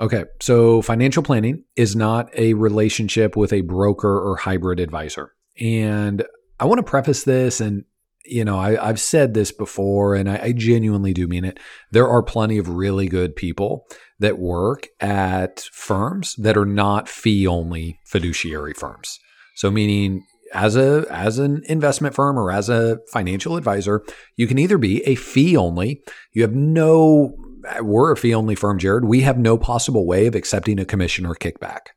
Okay, 0.00 0.24
so 0.40 0.80
financial 0.80 1.22
planning 1.22 1.64
is 1.76 1.94
not 1.94 2.30
a 2.34 2.54
relationship 2.54 3.36
with 3.36 3.52
a 3.52 3.60
broker 3.60 4.18
or 4.18 4.36
hybrid 4.36 4.80
advisor. 4.80 5.34
And 5.58 6.24
I 6.58 6.64
want 6.64 6.78
to 6.78 6.82
preface 6.82 7.24
this, 7.24 7.60
and 7.60 7.84
you 8.24 8.44
know, 8.44 8.58
I, 8.58 8.86
have 8.86 9.00
said 9.00 9.34
this 9.34 9.50
before, 9.52 10.14
and 10.14 10.28
I, 10.30 10.40
I 10.44 10.52
genuinely 10.52 11.12
do 11.12 11.26
mean 11.26 11.44
it. 11.44 11.58
There 11.90 12.08
are 12.08 12.22
plenty 12.22 12.58
of 12.58 12.68
really 12.68 13.08
good 13.08 13.34
people 13.34 13.86
that 14.18 14.38
work 14.38 14.88
at 15.00 15.60
firms 15.72 16.34
that 16.36 16.56
are 16.56 16.66
not 16.66 17.08
fee 17.08 17.46
only 17.46 17.98
fiduciary 18.04 18.74
firms. 18.74 19.18
So, 19.56 19.70
meaning 19.70 20.24
as 20.52 20.76
a 20.76 21.06
as 21.10 21.38
an 21.38 21.62
investment 21.66 22.14
firm 22.14 22.38
or 22.38 22.50
as 22.50 22.68
a 22.68 22.98
financial 23.12 23.56
advisor, 23.56 24.02
you 24.36 24.46
can 24.46 24.58
either 24.58 24.78
be 24.78 25.02
a 25.04 25.14
fee 25.14 25.56
only. 25.56 26.02
You 26.32 26.42
have 26.42 26.54
no 26.54 27.34
we're 27.82 28.12
a 28.12 28.16
fee 28.16 28.34
only 28.34 28.54
firm, 28.54 28.78
Jared. 28.78 29.04
We 29.04 29.20
have 29.20 29.38
no 29.38 29.58
possible 29.58 30.06
way 30.06 30.26
of 30.26 30.34
accepting 30.34 30.78
a 30.78 30.84
commission 30.84 31.26
or 31.26 31.34
kickback. 31.34 31.88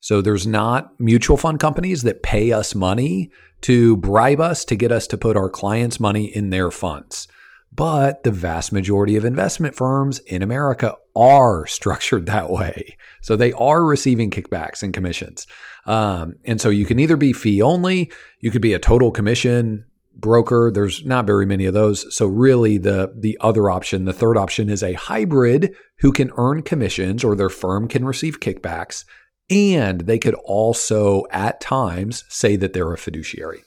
So 0.00 0.20
there's 0.20 0.46
not 0.46 0.92
mutual 1.00 1.36
fund 1.36 1.58
companies 1.58 2.02
that 2.02 2.22
pay 2.22 2.52
us 2.52 2.74
money 2.74 3.30
to 3.66 3.96
bribe 3.96 4.38
us 4.38 4.64
to 4.64 4.76
get 4.76 4.92
us 4.92 5.08
to 5.08 5.18
put 5.18 5.36
our 5.36 5.50
clients' 5.50 5.98
money 5.98 6.24
in 6.24 6.50
their 6.50 6.70
funds. 6.70 7.26
But 7.72 8.22
the 8.22 8.30
vast 8.30 8.70
majority 8.70 9.16
of 9.16 9.24
investment 9.24 9.74
firms 9.74 10.20
in 10.20 10.40
America 10.40 10.94
are 11.16 11.66
structured 11.66 12.26
that 12.26 12.48
way. 12.48 12.96
So 13.22 13.34
they 13.34 13.52
are 13.54 13.84
receiving 13.84 14.30
kickbacks 14.30 14.84
and 14.84 14.94
commissions. 14.94 15.48
Um, 15.84 16.36
and 16.44 16.60
so 16.60 16.68
you 16.68 16.86
can 16.86 17.00
either 17.00 17.16
be 17.16 17.32
fee 17.32 17.60
only, 17.60 18.12
you 18.38 18.52
could 18.52 18.62
be 18.62 18.72
a 18.72 18.78
total 18.78 19.10
commission 19.10 19.84
broker. 20.14 20.70
There's 20.72 21.04
not 21.04 21.26
very 21.26 21.44
many 21.44 21.66
of 21.66 21.74
those. 21.74 22.14
So 22.14 22.26
really 22.26 22.78
the 22.78 23.12
the 23.16 23.36
other 23.40 23.68
option, 23.68 24.04
the 24.04 24.12
third 24.12 24.36
option 24.36 24.70
is 24.70 24.84
a 24.84 24.92
hybrid 24.92 25.74
who 25.98 26.12
can 26.12 26.30
earn 26.38 26.62
commissions 26.62 27.24
or 27.24 27.34
their 27.34 27.48
firm 27.48 27.88
can 27.88 28.04
receive 28.04 28.38
kickbacks 28.38 29.04
and 29.50 30.02
they 30.02 30.18
could 30.18 30.34
also 30.34 31.24
at 31.30 31.60
times 31.60 32.24
say 32.28 32.56
that 32.56 32.72
they're 32.72 32.92
a 32.92 32.98
fiduciary. 32.98 33.62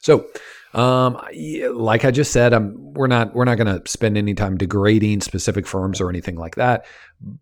So, 0.00 0.26
um, 0.74 1.20
like 1.72 2.04
I 2.04 2.10
just 2.10 2.32
said, 2.32 2.52
um, 2.52 2.92
we're 2.94 3.06
not 3.06 3.34
we're 3.34 3.44
not 3.44 3.56
going 3.56 3.80
to 3.80 3.88
spend 3.90 4.18
any 4.18 4.34
time 4.34 4.56
degrading 4.56 5.22
specific 5.22 5.66
firms 5.66 6.00
or 6.00 6.10
anything 6.10 6.36
like 6.36 6.56
that. 6.56 6.84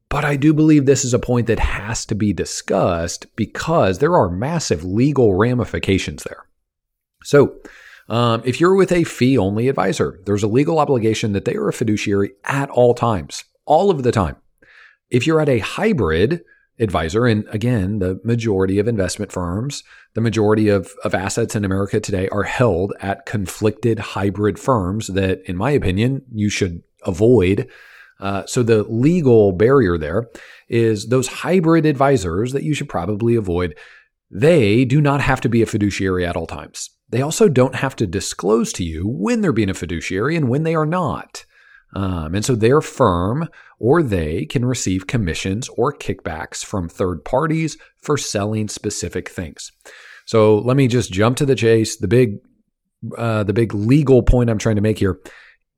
But 0.09 0.25
I 0.25 0.37
do 0.37 0.55
believe 0.55 0.87
this 0.87 1.05
is 1.05 1.12
a 1.12 1.19
point 1.19 1.49
that 1.49 1.59
has 1.59 2.07
to 2.07 2.14
be 2.14 2.33
discussed 2.33 3.26
because 3.37 3.99
there 3.99 4.16
are 4.16 4.31
massive 4.31 4.85
legal 4.85 5.35
ramifications 5.35 6.23
there. 6.23 6.47
So, 7.25 7.57
um, 8.09 8.43
if 8.45 8.61
you're 8.61 8.76
with 8.76 8.93
a 8.93 9.05
fee 9.05 9.37
only 9.37 9.69
advisor, 9.69 10.21
there's 10.25 10.45
a 10.45 10.49
legal 10.49 10.78
obligation 10.78 11.33
that 11.33 11.45
they 11.45 11.57
are 11.57 11.69
a 11.69 11.73
fiduciary 11.73 12.33
at 12.45 12.71
all 12.71 12.95
times, 12.95 13.45
all 13.64 13.90
of 13.90 14.05
the 14.05 14.12
time. 14.12 14.37
If 15.11 15.26
you're 15.26 15.40
at 15.40 15.49
a 15.49 15.59
hybrid, 15.59 16.45
advisor. 16.78 17.26
And 17.26 17.47
again, 17.50 17.99
the 18.00 18.21
majority 18.25 18.78
of 18.78 18.88
investment 18.88 19.33
firms, 19.33 19.83
the 20.14 20.21
majority 20.21 20.68
of, 20.68 20.92
of 21.04 21.14
assets 21.14 21.56
in 21.56 21.64
America 21.64 22.00
today 22.00 22.28
are 22.28 22.42
held 22.42 22.92
at 23.00 23.26
conflicted 23.26 23.99
hybrid 23.99 24.59
firms 24.59 25.09
that, 25.09 25.40
in 25.47 25.56
my 25.56 25.71
opinion, 25.71 26.23
you 26.33 26.50
should 26.50 26.83
avoid. 27.04 27.68
Uh, 28.21 28.45
so 28.47 28.62
the 28.62 28.83
legal 28.85 29.52
barrier 29.52 29.97
there 29.97 30.28
is 30.68 31.09
those 31.09 31.28
hybrid 31.28 31.87
advisors 31.87 32.52
that 32.52 32.62
you 32.62 32.75
should 32.75 32.88
probably 32.88 33.37
avoid. 33.37 33.76
They 34.30 34.85
do 34.85 35.00
not 35.00 35.21
have 35.21 35.40
to 35.42 35.49
be 35.49 35.62
a 35.62 35.66
fiduciary 35.66 36.26
at 36.26 36.37
all 36.37 36.47
times. 36.47 36.90
They 37.09 37.23
also 37.23 37.49
don't 37.49 37.76
have 37.76 37.95
to 37.97 38.06
disclose 38.06 38.73
to 38.75 38.85
you 38.85 39.06
when 39.06 39.40
they're 39.40 39.52
being 39.52 39.71
a 39.71 39.75
fiduciary 39.75 40.37
and 40.37 40.49
when 40.49 40.64
they 40.64 40.75
are 40.75 40.87
not. 40.87 41.46
Um, 41.97 42.35
and 42.35 42.45
so 42.45 42.55
their 42.55 42.83
firm 42.83 43.49
or 43.79 44.03
they 44.03 44.45
can 44.45 44.67
receive 44.67 45.07
commissions 45.07 45.71
or 45.71 45.95
kickbacks 45.95 46.62
from 46.62 46.91
third 46.91 47.25
parties 47.25 47.79
for 47.97 48.19
selling 48.19 48.69
specific 48.69 49.31
things. 49.31 49.73
So 50.26 50.59
let 50.59 50.76
me 50.76 50.88
just 50.88 51.11
jump 51.11 51.38
to 51.38 51.47
the 51.47 51.55
chase. 51.55 51.97
The 51.97 52.07
big, 52.07 52.37
uh, 53.17 53.45
the 53.45 53.55
big 53.55 53.73
legal 53.73 54.23
point 54.23 54.50
I'm 54.50 54.59
trying 54.59 54.76
to 54.76 54.83
make 54.83 54.99
here: 54.99 55.19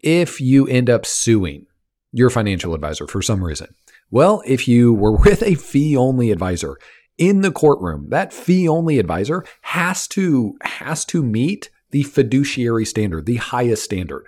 if 0.01 0.41
you 0.41 0.67
end 0.67 0.91
up 0.91 1.07
suing 1.07 1.67
your 2.11 2.31
financial 2.31 2.75
advisor 2.75 3.07
for 3.07 3.23
some 3.23 3.45
reason, 3.45 3.69
well, 4.11 4.43
if 4.45 4.67
you 4.67 4.93
were 4.93 5.17
with 5.25 5.45
a 5.45 5.55
fee-only 5.55 6.33
advisor 6.33 6.79
in 7.17 7.43
the 7.43 7.53
courtroom, 7.53 8.09
that 8.09 8.33
fee-only 8.33 8.99
advisor 8.99 9.45
has 9.61 10.09
to 10.09 10.59
has 10.63 11.05
to 11.05 11.23
meet 11.23 11.71
the 11.93 12.03
fiduciary 12.03 12.85
standard, 12.85 13.27
the 13.27 13.37
highest 13.37 13.85
standard 13.85 14.27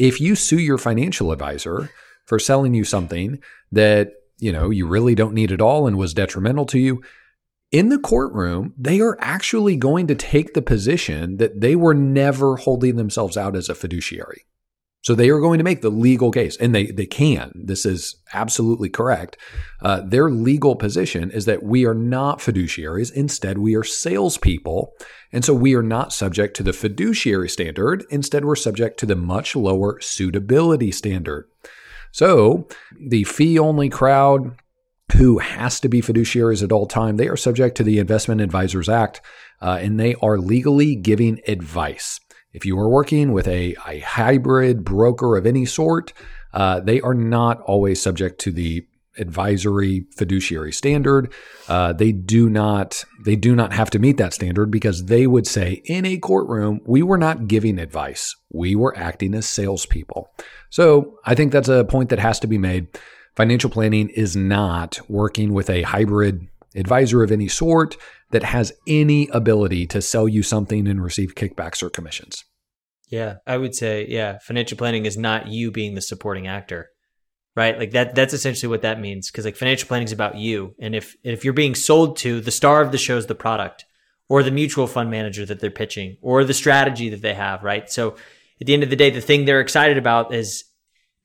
if 0.00 0.18
you 0.18 0.34
sue 0.34 0.58
your 0.58 0.78
financial 0.78 1.30
advisor 1.30 1.90
for 2.24 2.38
selling 2.38 2.72
you 2.72 2.84
something 2.84 3.38
that, 3.70 4.12
you 4.38 4.50
know, 4.50 4.70
you 4.70 4.86
really 4.86 5.14
don't 5.14 5.34
need 5.34 5.52
at 5.52 5.60
all 5.60 5.86
and 5.86 5.98
was 5.98 6.14
detrimental 6.14 6.64
to 6.64 6.78
you, 6.78 7.02
in 7.70 7.90
the 7.90 7.98
courtroom, 7.98 8.72
they 8.78 9.00
are 9.00 9.18
actually 9.20 9.76
going 9.76 10.06
to 10.06 10.14
take 10.14 10.54
the 10.54 10.62
position 10.62 11.36
that 11.36 11.60
they 11.60 11.76
were 11.76 11.94
never 11.94 12.56
holding 12.56 12.96
themselves 12.96 13.36
out 13.36 13.54
as 13.54 13.68
a 13.68 13.74
fiduciary. 13.74 14.46
So 15.02 15.14
they 15.14 15.30
are 15.30 15.40
going 15.40 15.58
to 15.58 15.64
make 15.64 15.80
the 15.80 15.90
legal 15.90 16.30
case, 16.30 16.56
and 16.58 16.74
they 16.74 16.86
they 16.86 17.06
can. 17.06 17.52
This 17.54 17.86
is 17.86 18.16
absolutely 18.34 18.90
correct. 18.90 19.38
Uh, 19.80 20.02
their 20.02 20.30
legal 20.30 20.76
position 20.76 21.30
is 21.30 21.46
that 21.46 21.62
we 21.62 21.86
are 21.86 21.94
not 21.94 22.40
fiduciaries. 22.40 23.10
Instead, 23.12 23.58
we 23.58 23.74
are 23.74 23.84
salespeople, 23.84 24.92
and 25.32 25.42
so 25.44 25.54
we 25.54 25.74
are 25.74 25.82
not 25.82 26.12
subject 26.12 26.54
to 26.56 26.62
the 26.62 26.74
fiduciary 26.74 27.48
standard. 27.48 28.04
Instead, 28.10 28.44
we're 28.44 28.56
subject 28.56 28.98
to 29.00 29.06
the 29.06 29.16
much 29.16 29.56
lower 29.56 29.98
suitability 30.00 30.92
standard. 30.92 31.48
So 32.12 32.68
the 32.98 33.24
fee 33.24 33.58
only 33.58 33.88
crowd 33.88 34.54
who 35.16 35.38
has 35.38 35.80
to 35.80 35.88
be 35.88 36.02
fiduciaries 36.02 36.62
at 36.62 36.72
all 36.72 36.86
time, 36.86 37.16
they 37.16 37.28
are 37.28 37.36
subject 37.36 37.76
to 37.76 37.82
the 37.82 37.98
Investment 37.98 38.40
Advisers 38.40 38.88
Act, 38.88 39.20
uh, 39.60 39.78
and 39.80 39.98
they 39.98 40.14
are 40.16 40.38
legally 40.38 40.94
giving 40.94 41.40
advice. 41.48 42.20
If 42.52 42.64
you 42.64 42.78
are 42.78 42.88
working 42.88 43.32
with 43.32 43.46
a, 43.46 43.76
a 43.86 44.00
hybrid 44.00 44.84
broker 44.84 45.36
of 45.36 45.46
any 45.46 45.66
sort, 45.66 46.12
uh, 46.52 46.80
they 46.80 47.00
are 47.00 47.14
not 47.14 47.60
always 47.62 48.02
subject 48.02 48.40
to 48.42 48.52
the 48.52 48.86
advisory 49.18 50.06
fiduciary 50.16 50.72
standard. 50.72 51.32
Uh, 51.68 51.92
they 51.92 52.12
do 52.12 52.48
not 52.48 53.04
they 53.24 53.36
do 53.36 53.54
not 53.54 53.72
have 53.72 53.90
to 53.90 53.98
meet 53.98 54.16
that 54.16 54.32
standard 54.32 54.70
because 54.70 55.06
they 55.06 55.26
would 55.26 55.46
say 55.46 55.82
in 55.84 56.06
a 56.06 56.16
courtroom 56.16 56.80
we 56.86 57.02
were 57.02 57.18
not 57.18 57.48
giving 57.48 57.78
advice, 57.78 58.34
we 58.50 58.74
were 58.74 58.96
acting 58.96 59.34
as 59.34 59.46
salespeople. 59.46 60.30
So 60.70 61.18
I 61.24 61.34
think 61.34 61.52
that's 61.52 61.68
a 61.68 61.84
point 61.84 62.08
that 62.10 62.18
has 62.18 62.40
to 62.40 62.46
be 62.46 62.58
made. 62.58 62.86
Financial 63.36 63.70
planning 63.70 64.08
is 64.10 64.36
not 64.36 64.98
working 65.08 65.52
with 65.52 65.70
a 65.70 65.82
hybrid 65.82 66.48
advisor 66.74 67.22
of 67.22 67.32
any 67.32 67.48
sort 67.48 67.96
that 68.30 68.42
has 68.42 68.72
any 68.86 69.28
ability 69.28 69.86
to 69.88 70.00
sell 70.00 70.28
you 70.28 70.42
something 70.42 70.86
and 70.86 71.02
receive 71.02 71.34
kickbacks 71.34 71.82
or 71.82 71.90
commissions. 71.90 72.44
Yeah, 73.08 73.36
I 73.46 73.56
would 73.56 73.74
say, 73.74 74.06
yeah, 74.08 74.38
financial 74.38 74.78
planning 74.78 75.04
is 75.04 75.16
not 75.16 75.48
you 75.48 75.72
being 75.72 75.94
the 75.94 76.00
supporting 76.00 76.46
actor, 76.46 76.90
right? 77.56 77.76
Like 77.76 77.90
that, 77.90 78.14
that's 78.14 78.32
essentially 78.32 78.70
what 78.70 78.82
that 78.82 79.00
means. 79.00 79.30
Cause 79.30 79.44
like 79.44 79.56
financial 79.56 79.88
planning 79.88 80.06
is 80.06 80.12
about 80.12 80.36
you. 80.36 80.74
And 80.80 80.94
if, 80.94 81.16
if 81.24 81.44
you're 81.44 81.52
being 81.52 81.74
sold 81.74 82.16
to 82.18 82.40
the 82.40 82.52
star 82.52 82.82
of 82.82 82.92
the 82.92 82.98
show 82.98 83.16
is 83.16 83.26
the 83.26 83.34
product 83.34 83.84
or 84.28 84.44
the 84.44 84.52
mutual 84.52 84.86
fund 84.86 85.10
manager 85.10 85.44
that 85.44 85.58
they're 85.58 85.70
pitching 85.70 86.16
or 86.22 86.44
the 86.44 86.54
strategy 86.54 87.08
that 87.08 87.20
they 87.20 87.34
have, 87.34 87.64
right? 87.64 87.90
So 87.90 88.14
at 88.60 88.66
the 88.68 88.74
end 88.74 88.84
of 88.84 88.90
the 88.90 88.96
day, 88.96 89.10
the 89.10 89.20
thing 89.20 89.44
they're 89.44 89.60
excited 89.60 89.98
about 89.98 90.32
is 90.32 90.64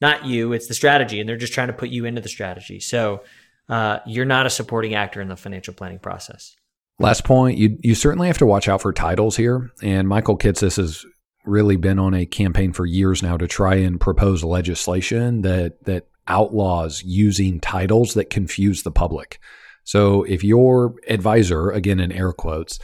not 0.02 0.25
you, 0.25 0.54
it's 0.54 0.68
the 0.68 0.74
strategy. 0.74 1.20
And 1.20 1.30
they're 1.30 1.38
just 1.38 1.54
trying 1.54 1.68
to 1.68 1.74
put 1.74 1.90
you 1.90 2.06
into 2.06 2.22
the 2.22 2.30
strategy. 2.30 2.80
So, 2.80 3.24
uh, 3.70 4.00
you're 4.06 4.26
not 4.26 4.46
a 4.46 4.50
supporting 4.50 4.94
actor 4.94 5.22
in 5.22 5.28
the 5.28 5.36
financial 5.36 5.74
planning 5.74 6.00
process. 6.00 6.56
Last 7.00 7.24
point, 7.26 7.58
you 7.58 7.78
you 7.82 7.96
certainly 7.96 8.28
have 8.28 8.38
to 8.38 8.46
watch 8.46 8.70
out 8.70 8.82
for 8.82 8.94
titles 8.94 9.36
here. 9.36 9.72
And 9.84 10.08
Michael 10.08 10.38
Kitces 10.38 10.78
has 10.78 11.06
really 11.46 11.76
been 11.76 12.00
on 12.00 12.14
a 12.14 12.26
campaign 12.26 12.74
for 12.74 12.86
years 12.86 13.22
now 13.22 13.38
to 13.38 13.48
try 13.48 13.76
and 13.76 14.00
propose 14.00 14.44
legislation 14.44 15.42
that 15.42 15.84
that 15.86 16.08
outlaws 16.28 17.04
using 17.04 17.60
titles 17.60 18.14
that 18.14 18.30
confuse 18.30 18.84
the 18.84 18.92
public. 18.92 19.40
So 19.84 20.24
if 20.24 20.44
your 20.44 20.96
advisor, 21.08 21.70
again 21.70 22.00
in 22.00 22.12
air 22.12 22.34
quotes, 22.34 22.80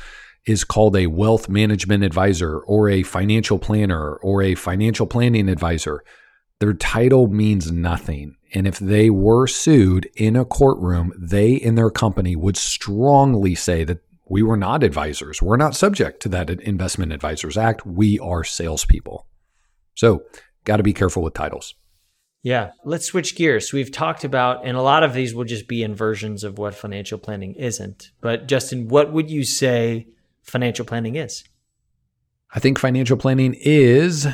is 0.46 0.64
called 0.64 0.96
a 0.96 1.08
wealth 1.08 1.50
management 1.50 2.04
advisor 2.04 2.60
or 2.60 2.90
a 2.90 3.04
financial 3.04 3.60
planner 3.60 4.16
or 4.16 4.42
a 4.42 4.56
financial 4.56 5.08
planning 5.08 5.50
advisor, 5.50 6.04
their 6.60 6.74
title 6.74 7.28
means 7.28 7.72
nothing. 7.72 8.36
And 8.54 8.68
if 8.68 8.80
they 8.80 9.10
were 9.10 9.48
sued 9.48 10.10
in 10.16 10.36
a 10.36 10.46
courtroom, 10.46 11.14
they 11.18 11.60
and 11.60 11.78
their 11.78 11.90
company 11.90 12.36
would 12.36 12.58
strongly 12.58 13.56
say 13.56 13.84
that 13.86 14.04
we 14.28 14.44
were 14.44 14.58
not 14.58 14.84
advisors. 14.84 15.42
We're 15.42 15.58
not 15.58 15.76
subject 15.76 16.22
to 16.24 16.30
that 16.30 16.50
Investment 16.50 17.12
Advisers 17.12 17.58
Act. 17.58 17.86
We 17.86 18.20
are 18.20 18.44
salespeople. 18.44 19.28
So, 19.94 20.24
got 20.64 20.78
to 20.78 20.84
be 20.84 20.94
careful 20.94 21.24
with 21.24 21.34
titles. 21.34 21.76
Yeah, 22.44 22.72
let's 22.86 23.06
switch 23.06 23.36
gears. 23.36 23.72
We've 23.72 23.92
talked 23.92 24.24
about, 24.24 24.66
and 24.66 24.76
a 24.76 24.82
lot 24.82 25.04
of 25.04 25.14
these 25.14 25.36
will 25.36 25.44
just 25.44 25.68
be 25.68 25.84
inversions 25.84 26.44
of 26.44 26.58
what 26.58 26.74
financial 26.74 27.20
planning 27.20 27.54
isn't. 27.56 28.12
But, 28.20 28.48
Justin, 28.48 28.88
what 28.88 29.14
would 29.14 29.30
you 29.30 29.44
say 29.44 30.08
financial 30.42 30.86
planning 30.86 31.16
is? 31.16 31.44
I 32.54 32.60
think 32.60 32.80
financial 32.80 33.18
planning 33.18 33.54
is 33.60 34.28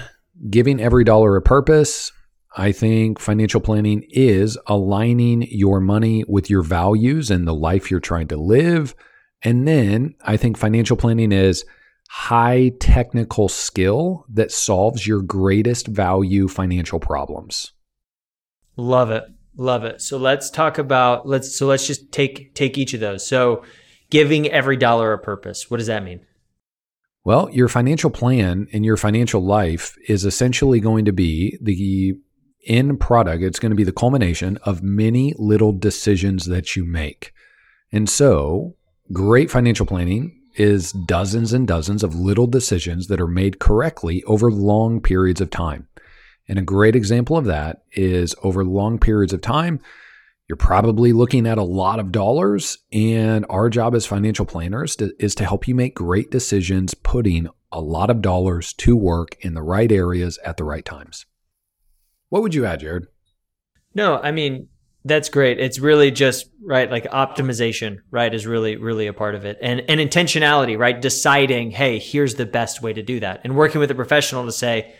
giving 0.49 0.79
every 0.79 1.03
dollar 1.03 1.35
a 1.35 1.41
purpose. 1.41 2.11
I 2.59 2.71
think 2.71 3.19
financial 3.19 3.61
planning 3.61 4.03
is 4.09 4.57
aligning 4.65 5.43
your 5.43 5.79
money 5.79 6.23
with 6.27 6.49
your 6.49 6.63
values 6.63 7.29
and 7.29 7.47
the 7.47 7.53
life 7.53 7.91
you're 7.91 7.99
trying 7.99 8.27
to 8.29 8.37
live. 8.37 8.95
And 9.43 9.67
then 9.67 10.15
I 10.25 10.37
think 10.37 10.57
financial 10.57 10.97
planning 10.97 11.31
is 11.31 11.63
high 12.09 12.71
technical 12.79 13.47
skill 13.47 14.25
that 14.33 14.51
solves 14.51 15.05
your 15.05 15.21
greatest 15.21 15.85
value 15.85 16.47
financial 16.47 16.99
problems. 16.99 17.73
Love 18.75 19.11
it. 19.11 19.25
Love 19.55 19.83
it. 19.83 20.01
So 20.01 20.17
let's 20.17 20.49
talk 20.49 20.79
about 20.79 21.27
let's 21.27 21.55
so 21.55 21.67
let's 21.67 21.85
just 21.85 22.11
take 22.11 22.55
take 22.55 22.77
each 22.77 22.95
of 22.95 22.99
those. 22.99 23.25
So 23.25 23.63
giving 24.09 24.47
every 24.49 24.77
dollar 24.77 25.13
a 25.13 25.19
purpose. 25.19 25.69
What 25.69 25.77
does 25.77 25.87
that 25.87 26.03
mean? 26.03 26.21
Well, 27.23 27.49
your 27.51 27.67
financial 27.67 28.09
plan 28.09 28.67
and 28.73 28.83
your 28.83 28.97
financial 28.97 29.41
life 29.41 29.95
is 30.07 30.25
essentially 30.25 30.79
going 30.79 31.05
to 31.05 31.11
be 31.11 31.57
the 31.61 32.17
end 32.67 32.99
product. 32.99 33.43
It's 33.43 33.59
going 33.59 33.71
to 33.71 33.75
be 33.75 33.83
the 33.83 33.91
culmination 33.91 34.57
of 34.63 34.83
many 34.83 35.33
little 35.37 35.71
decisions 35.71 36.45
that 36.45 36.75
you 36.75 36.85
make. 36.85 37.33
And 37.91 38.09
so, 38.09 38.75
great 39.11 39.49
financial 39.49 39.85
planning 39.85 40.41
is 40.55 40.91
dozens 40.91 41.53
and 41.53 41.67
dozens 41.67 42.03
of 42.03 42.15
little 42.15 42.47
decisions 42.47 43.07
that 43.07 43.21
are 43.21 43.27
made 43.27 43.59
correctly 43.59 44.23
over 44.23 44.51
long 44.51 45.01
periods 45.01 45.39
of 45.39 45.49
time. 45.49 45.87
And 46.47 46.57
a 46.57 46.63
great 46.63 46.95
example 46.95 47.37
of 47.37 47.45
that 47.45 47.83
is 47.91 48.35
over 48.43 48.63
long 48.63 48.99
periods 48.99 49.33
of 49.33 49.41
time, 49.41 49.79
you're 50.47 50.55
probably 50.55 51.11
looking 51.11 51.45
at 51.45 51.57
a 51.57 51.63
lot 51.63 51.99
of 51.99 52.11
dollars. 52.11 52.77
And 52.91 53.45
our 53.49 53.69
job 53.69 53.93
as 53.93 54.05
financial 54.05 54.45
planners 54.45 54.95
to, 54.97 55.11
is 55.19 55.35
to 55.35 55.45
help 55.45 55.67
you 55.67 55.75
make 55.75 55.93
great 55.93 56.31
decisions, 56.31 56.93
putting 56.93 57.49
a 57.71 57.81
lot 57.81 58.09
of 58.09 58.21
dollars 58.21 58.73
to 58.73 58.95
work 58.95 59.35
in 59.41 59.53
the 59.53 59.61
right 59.61 59.91
areas 59.91 60.39
at 60.45 60.57
the 60.57 60.63
right 60.63 60.85
times. 60.85 61.25
What 62.29 62.41
would 62.41 62.53
you 62.53 62.65
add, 62.65 62.81
Jared? 62.81 63.07
No, 63.93 64.17
I 64.17 64.31
mean, 64.31 64.67
that's 65.05 65.29
great. 65.29 65.59
It's 65.59 65.79
really 65.79 66.11
just 66.11 66.49
right, 66.61 66.91
like 66.91 67.05
optimization, 67.05 67.99
right, 68.11 68.33
is 68.33 68.45
really, 68.45 68.75
really 68.75 69.07
a 69.07 69.13
part 69.13 69.35
of 69.35 69.45
it, 69.45 69.57
and 69.61 69.81
and 69.87 69.99
intentionality, 69.99 70.77
right, 70.77 71.01
deciding, 71.01 71.71
hey, 71.71 71.99
here's 71.99 72.35
the 72.35 72.45
best 72.45 72.81
way 72.81 72.93
to 72.93 73.01
do 73.01 73.19
that, 73.21 73.41
and 73.43 73.55
working 73.55 73.79
with 73.79 73.89
a 73.91 73.95
professional 73.95 74.45
to 74.45 74.51
say, 74.51 74.93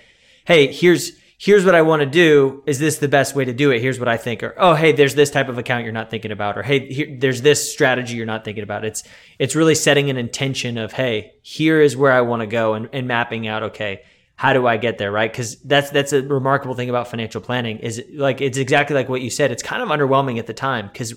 hey, 0.46 0.72
here's 0.72 1.12
here's 1.38 1.63
what 1.63 1.75
I 1.75 1.84
want 1.84 2.01
to 2.01 2.05
do. 2.05 2.63
Is 2.65 2.79
this 2.79 2.98
the 2.98 3.07
best 3.07 3.36
way 3.36 3.46
to 3.46 3.53
do 3.53 3.72
it? 3.72 3.79
Here's 3.79 4.00
what 4.00 4.07
I 4.07 4.17
think. 4.17 4.41
Or, 4.43 4.55
oh, 4.57 4.74
hey, 4.74 4.91
there's 4.91 5.15
this 5.15 5.29
type 5.29 5.50
of 5.50 5.57
account 5.57 5.84
you're 5.84 5.93
not 5.93 6.10
thinking 6.10 6.31
about. 6.31 6.57
Or, 6.57 6.63
hey, 6.63 6.91
here, 6.91 7.15
there's 7.19 7.43
this 7.43 7.72
strategy 7.72 8.15
you're 8.15 8.25
not 8.25 8.43
thinking 8.43 8.63
about. 8.63 8.84
It's, 8.84 9.03
it's 9.38 9.55
really 9.55 9.75
setting 9.75 10.10
an 10.10 10.17
intention 10.17 10.77
of, 10.77 10.93
hey, 10.93 11.34
here 11.43 11.79
is 11.79 11.96
where 11.96 12.12
I 12.12 12.22
want 12.22 12.41
to 12.41 12.48
go 12.48 12.74
and, 12.74 12.89
and 12.91 13.07
mapping 13.07 13.48
out, 13.48 13.63
okay, 13.63 14.01
how 14.38 14.53
do 14.53 14.65
I 14.65 14.77
get 14.77 14.98
there? 14.98 15.12
Right. 15.12 15.32
Cause 15.34 15.58
that's, 15.65 15.89
that's 15.89 16.13
a 16.13 16.22
remarkable 16.22 16.75
thing 16.75 16.89
about 16.89 17.10
financial 17.10 17.41
planning 17.41 17.79
is 17.79 18.01
like, 18.13 18.39
it's 18.39 18.58
exactly 18.58 18.96
like 18.96 19.10
what 19.10 19.22
you 19.22 19.29
said. 19.29 19.51
It's 19.51 19.63
kind 19.63 19.82
of 19.82 19.89
underwhelming 19.89 20.39
at 20.39 20.48
the 20.48 20.53
time 20.53 20.88
because 20.88 21.13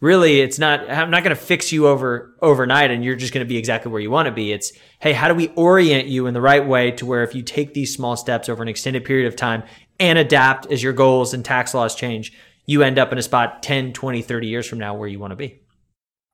really 0.00 0.40
it's 0.40 0.58
not 0.58 0.88
i'm 0.90 1.10
not 1.10 1.22
going 1.22 1.34
to 1.34 1.40
fix 1.40 1.70
you 1.72 1.86
over 1.86 2.34
overnight 2.40 2.90
and 2.90 3.04
you're 3.04 3.16
just 3.16 3.32
going 3.32 3.44
to 3.44 3.48
be 3.48 3.56
exactly 3.56 3.92
where 3.92 4.00
you 4.00 4.10
want 4.10 4.26
to 4.26 4.32
be 4.32 4.50
it's 4.50 4.72
hey 4.98 5.12
how 5.12 5.28
do 5.28 5.34
we 5.34 5.48
orient 5.48 6.08
you 6.08 6.26
in 6.26 6.34
the 6.34 6.40
right 6.40 6.66
way 6.66 6.90
to 6.90 7.06
where 7.06 7.22
if 7.22 7.34
you 7.34 7.42
take 7.42 7.74
these 7.74 7.94
small 7.94 8.16
steps 8.16 8.48
over 8.48 8.62
an 8.62 8.68
extended 8.68 9.04
period 9.04 9.26
of 9.26 9.36
time 9.36 9.62
and 9.98 10.18
adapt 10.18 10.70
as 10.72 10.82
your 10.82 10.92
goals 10.92 11.34
and 11.34 11.44
tax 11.44 11.74
laws 11.74 11.94
change 11.94 12.32
you 12.66 12.82
end 12.82 12.98
up 12.98 13.12
in 13.12 13.18
a 13.18 13.22
spot 13.22 13.62
10 13.62 13.92
20 13.92 14.22
30 14.22 14.46
years 14.46 14.66
from 14.66 14.78
now 14.78 14.94
where 14.94 15.08
you 15.08 15.18
want 15.18 15.32
to 15.32 15.36
be 15.36 15.60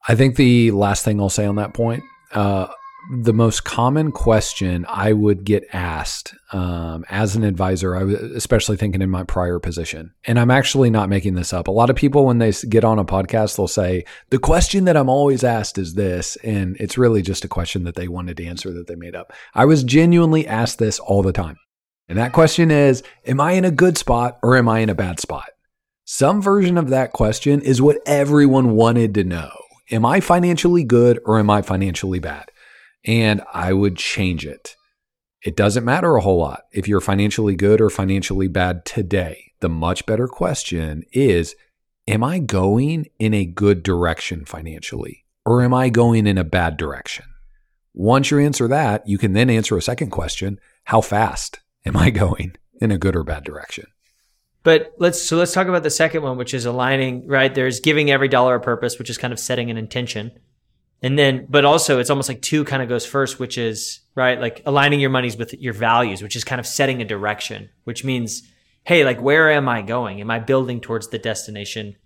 i 0.09 0.15
think 0.15 0.37
the 0.37 0.71
last 0.71 1.05
thing 1.05 1.21
i'll 1.21 1.29
say 1.29 1.45
on 1.45 1.57
that 1.57 1.75
point 1.75 2.03
uh, 2.33 2.67
the 3.11 3.33
most 3.33 3.65
common 3.65 4.11
question 4.11 4.85
I 4.89 5.13
would 5.13 5.45
get 5.45 5.65
asked 5.73 6.35
um, 6.53 7.05
as 7.09 7.37
an 7.37 7.45
advisor, 7.45 7.95
I 7.95 8.03
was 8.03 8.15
especially 8.15 8.77
thinking 8.77 9.03
in 9.03 9.11
my 9.11 9.23
prior 9.23 9.59
position, 9.59 10.13
and 10.25 10.39
I'm 10.39 10.51
actually 10.51 10.91
not 10.91 11.09
making 11.09 11.35
this 11.35 11.53
up. 11.53 11.69
A 11.69 11.73
lot 11.73 11.91
of 11.91 11.97
people, 11.97 12.27
when 12.27 12.39
they 12.39 12.53
get 12.69 12.85
on 12.85 12.99
a 12.99 13.05
podcast, 13.05 13.57
they'll 13.57 13.69
say, 13.69 14.05
The 14.31 14.39
question 14.39 14.85
that 14.87 14.97
I'm 14.97 15.09
always 15.09 15.45
asked 15.45 15.79
is 15.79 15.95
this. 15.95 16.37
And 16.37 16.77
it's 16.81 16.99
really 16.99 17.23
just 17.23 17.45
a 17.45 17.49
question 17.49 17.85
that 17.85 17.95
they 17.95 18.09
wanted 18.09 18.37
to 18.39 18.47
answer 18.47 18.73
that 18.73 18.87
they 18.87 18.97
made 18.97 19.15
up. 19.15 19.33
I 19.55 19.65
was 19.65 19.85
genuinely 19.85 20.47
asked 20.47 20.79
this 20.79 20.99
all 20.99 21.23
the 21.23 21.33
time. 21.33 21.57
And 22.09 22.19
that 22.19 22.33
question 22.33 22.71
is 22.71 23.03
Am 23.25 23.41
I 23.41 23.53
in 23.53 23.65
a 23.65 23.71
good 23.71 23.99
spot 23.99 24.39
or 24.43 24.57
am 24.57 24.69
I 24.69 24.81
in 24.81 24.91
a 24.91 24.95
bad 24.95 25.21
spot? 25.21 25.51
Some 26.05 26.41
version 26.41 26.79
of 26.79 26.91
that 26.91 27.13
question 27.13 27.61
is 27.61 27.83
what 27.83 27.99
everyone 28.07 28.73
wanted 28.73 29.15
to 29.15 29.25
know. 29.25 29.51
Am 29.91 30.05
I 30.05 30.21
financially 30.21 30.85
good 30.85 31.21
or 31.25 31.39
am 31.39 31.51
I 31.51 31.63
financially 31.63 32.19
bad? 32.19 32.51
And 33.07 33.41
I 33.55 33.73
would 33.73 33.97
change 33.97 34.45
it. 34.45 34.77
It 35.43 35.57
doesn't 35.57 35.85
matter 35.85 36.17
a 36.17 36.21
whole 36.21 36.39
lot 36.39 36.65
if 36.73 36.89
you're 36.89 37.01
financially 37.01 37.55
good 37.55 37.81
or 37.81 37.89
financially 37.89 38.49
bad 38.49 38.85
today. 38.85 39.53
The 39.61 39.69
much 39.69 40.05
better 40.05 40.27
question 40.27 41.05
is 41.13 41.55
Am 42.09 42.23
I 42.23 42.39
going 42.39 43.07
in 43.19 43.35
a 43.35 43.45
good 43.45 43.83
direction 43.83 44.45
financially 44.45 45.25
or 45.45 45.63
am 45.63 45.73
I 45.73 45.89
going 45.89 46.27
in 46.27 46.39
a 46.39 46.45
bad 46.45 46.77
direction? 46.77 47.25
Once 47.95 48.31
you 48.31 48.39
answer 48.39 48.69
that, 48.69 49.09
you 49.09 49.19
can 49.19 49.33
then 49.33 49.49
answer 49.49 49.77
a 49.77 49.83
second 49.83 50.11
question 50.11 50.59
How 50.85 51.01
fast 51.01 51.61
am 51.85 51.97
I 51.97 52.11
going 52.25 52.57
in 52.81 52.91
a 52.91 52.99
good 52.99 53.17
or 53.17 53.23
bad 53.23 53.45
direction? 53.45 53.87
But 54.65 54.95
let's 54.99 55.23
so 55.23 55.37
let's 55.37 55.53
talk 55.53 55.69
about 55.69 55.85
the 55.85 55.91
second 55.91 56.23
one, 56.23 56.37
which 56.37 56.53
is 56.53 56.67
aligning, 56.67 57.29
right? 57.29 57.55
There's 57.55 57.79
giving 57.79 58.11
every 58.11 58.27
dollar 58.27 58.57
a 58.57 58.61
purpose, 58.61 58.99
which 58.99 59.09
is 59.09 59.17
kind 59.17 59.33
of 59.33 59.39
setting 59.39 59.71
an 59.71 59.77
intention. 59.77 60.33
And 61.03 61.19
then, 61.19 61.47
but 61.49 61.65
also 61.65 61.99
it's 61.99 62.11
almost 62.11 62.29
like 62.29 62.43
two 62.43 62.65
kind 62.65 62.83
of 62.83 62.89
goes 62.89 63.05
first, 63.05 63.39
which 63.39 63.59
is, 63.59 64.01
right, 64.15 64.41
like 64.41 64.63
aligning 64.65 65.01
your 65.01 65.11
monies 65.11 65.37
with 65.37 65.55
your 65.55 65.75
values, 65.75 66.23
which 66.23 66.37
is 66.37 66.45
kind 66.45 66.59
of 66.59 66.67
setting 66.67 67.03
a 67.03 67.05
direction, 67.05 67.69
which 67.85 68.05
means, 68.05 68.43
hey, 68.85 69.05
like, 69.05 69.21
where 69.21 69.51
am 69.51 69.69
I 69.69 69.83
going? 69.83 70.21
Am 70.21 70.31
I 70.31 70.39
building 70.39 70.81
towards 70.81 71.09
the 71.09 71.19
destination? 71.19 71.97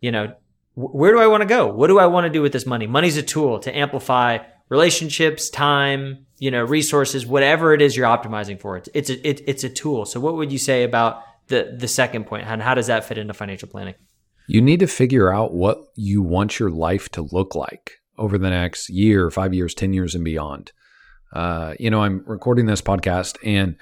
You 0.00 0.12
know, 0.12 0.34
where 0.74 1.12
do 1.12 1.18
I 1.18 1.26
want 1.26 1.42
to 1.42 1.46
go? 1.46 1.66
What 1.66 1.86
do 1.86 1.98
I 1.98 2.06
want 2.06 2.24
to 2.24 2.30
do 2.30 2.42
with 2.42 2.52
this 2.52 2.66
money? 2.66 2.86
Money's 2.86 3.16
a 3.16 3.22
tool 3.22 3.58
to 3.60 3.76
amplify 3.76 4.38
relationships, 4.68 5.50
time, 5.50 6.26
you 6.38 6.50
know, 6.50 6.62
resources, 6.62 7.26
whatever 7.26 7.74
it 7.74 7.82
is 7.82 7.96
you're 7.96 8.06
optimizing 8.06 8.60
for. 8.60 8.76
It's, 8.76 8.88
it's 8.94 9.10
a, 9.10 9.28
it, 9.28 9.42
it's 9.46 9.64
a 9.64 9.68
tool. 9.68 10.04
So 10.04 10.20
what 10.20 10.36
would 10.36 10.52
you 10.52 10.58
say 10.58 10.84
about 10.84 11.22
the, 11.48 11.74
the 11.76 11.88
second 11.88 12.26
point 12.26 12.46
and 12.46 12.62
how 12.62 12.74
does 12.74 12.86
that 12.86 13.04
fit 13.04 13.18
into 13.18 13.34
financial 13.34 13.68
planning? 13.68 13.94
You 14.46 14.60
need 14.60 14.80
to 14.80 14.86
figure 14.86 15.32
out 15.32 15.52
what 15.52 15.78
you 15.96 16.22
want 16.22 16.58
your 16.58 16.70
life 16.70 17.08
to 17.10 17.22
look 17.22 17.54
like 17.54 17.99
over 18.20 18.38
the 18.38 18.50
next 18.50 18.90
year, 18.90 19.30
five 19.30 19.52
years, 19.54 19.74
10 19.74 19.92
years, 19.92 20.14
and 20.14 20.24
beyond. 20.24 20.70
Uh, 21.32 21.74
you 21.80 21.90
know, 21.90 22.02
I'm 22.02 22.22
recording 22.26 22.66
this 22.66 22.82
podcast 22.82 23.38
and 23.44 23.76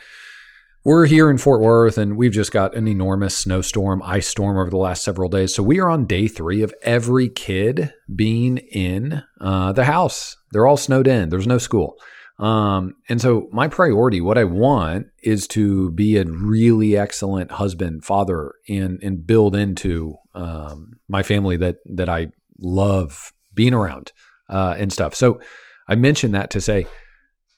we're 0.85 1.07
here 1.07 1.29
in 1.29 1.39
Fort 1.39 1.61
Worth 1.61 1.99
and 1.99 2.17
we've 2.17 2.33
just 2.33 2.53
got 2.53 2.75
an 2.75 2.87
enormous 2.87 3.37
snowstorm, 3.37 4.03
ice 4.05 4.29
storm 4.29 4.57
over 4.57 4.71
the 4.71 4.77
last 4.77 5.03
several 5.03 5.29
days. 5.29 5.55
So 5.55 5.63
we 5.63 5.81
are 5.81 5.91
on 5.91 6.07
day 6.07 6.29
three 6.29 6.63
of 6.63 6.73
every 6.83 7.29
kid 7.29 7.93
being 8.15 8.59
in 8.59 9.23
uh, 9.41 9.73
the 9.73 9.85
house. 9.85 10.37
They're 10.53 10.67
all 10.67 10.77
snowed 10.77 11.09
in, 11.09 11.31
there's 11.31 11.47
no 11.47 11.59
school. 11.59 11.97
Um, 12.39 12.95
and 13.09 13.21
so 13.21 13.49
my 13.51 13.67
priority, 13.67 14.21
what 14.21 14.39
I 14.39 14.45
want 14.45 15.09
is 15.23 15.49
to 15.49 15.91
be 15.91 16.17
a 16.17 16.25
really 16.25 16.97
excellent 16.97 17.51
husband, 17.51 18.05
father, 18.05 18.55
and 18.69 19.03
and 19.03 19.27
build 19.27 19.57
into 19.57 20.15
um, 20.35 21.01
my 21.09 21.25
family 21.25 21.57
that 21.57 21.79
that 21.87 22.09
I 22.09 22.29
love 22.61 23.33
being 23.55 23.75
around 23.75 24.13
uh, 24.49 24.75
and 24.79 24.93
stuff. 24.93 25.15
So 25.15 25.41
I 25.89 25.95
mentioned 25.95 26.35
that 26.35 26.51
to 26.51 26.61
say, 26.61 26.87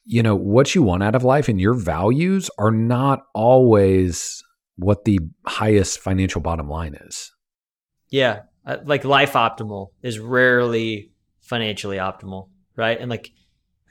you 0.04 0.22
know, 0.22 0.34
what 0.34 0.74
you 0.74 0.82
want 0.82 1.02
out 1.02 1.14
of 1.14 1.24
life 1.24 1.48
and 1.48 1.60
your 1.60 1.74
values 1.74 2.50
are 2.58 2.70
not 2.70 3.22
always 3.34 4.42
what 4.76 5.04
the 5.04 5.20
highest 5.46 6.00
financial 6.00 6.40
bottom 6.40 6.68
line 6.68 6.94
is. 6.94 7.30
Yeah. 8.10 8.42
Uh, 8.66 8.78
like 8.84 9.04
life 9.04 9.34
optimal 9.34 9.88
is 10.02 10.18
rarely 10.18 11.12
financially 11.40 11.98
optimal, 11.98 12.48
right? 12.76 13.00
And 13.00 13.10
like, 13.10 13.30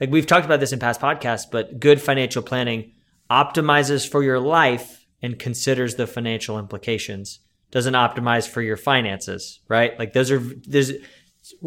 like 0.00 0.10
we've 0.10 0.26
talked 0.26 0.46
about 0.46 0.60
this 0.60 0.72
in 0.72 0.78
past 0.78 1.00
podcasts, 1.00 1.44
but 1.50 1.78
good 1.78 2.00
financial 2.00 2.42
planning 2.42 2.92
optimizes 3.30 4.08
for 4.08 4.22
your 4.22 4.40
life 4.40 5.06
and 5.22 5.38
considers 5.38 5.94
the 5.94 6.06
financial 6.06 6.58
implications, 6.58 7.40
doesn't 7.70 7.94
optimize 7.94 8.48
for 8.48 8.62
your 8.62 8.76
finances, 8.76 9.60
right? 9.68 9.98
Like 9.98 10.12
those 10.12 10.30
are 10.30 10.38
there's 10.38 10.92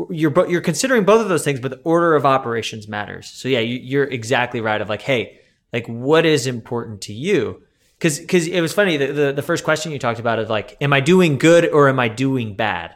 you're 0.09 0.49
you're 0.49 0.61
considering 0.61 1.03
both 1.03 1.21
of 1.21 1.29
those 1.29 1.43
things, 1.43 1.59
but 1.59 1.71
the 1.71 1.81
order 1.83 2.15
of 2.15 2.25
operations 2.25 2.87
matters. 2.87 3.27
So 3.27 3.47
yeah, 3.47 3.59
you, 3.59 4.01
are 4.01 4.05
exactly 4.05 4.61
right. 4.61 4.79
Of 4.79 4.89
like, 4.89 5.01
hey, 5.01 5.39
like 5.71 5.87
what 5.87 6.25
is 6.25 6.47
important 6.47 7.01
to 7.03 7.13
you? 7.13 7.63
Because 7.97 8.19
because 8.19 8.47
it 8.47 8.61
was 8.61 8.73
funny 8.73 8.97
the, 8.97 9.07
the 9.07 9.33
the 9.33 9.41
first 9.41 9.63
question 9.63 9.91
you 9.91 9.99
talked 9.99 10.19
about 10.19 10.39
is 10.39 10.49
like, 10.49 10.77
am 10.81 10.93
I 10.93 10.99
doing 10.99 11.37
good 11.37 11.69
or 11.69 11.89
am 11.89 11.99
I 11.99 12.07
doing 12.07 12.55
bad? 12.55 12.95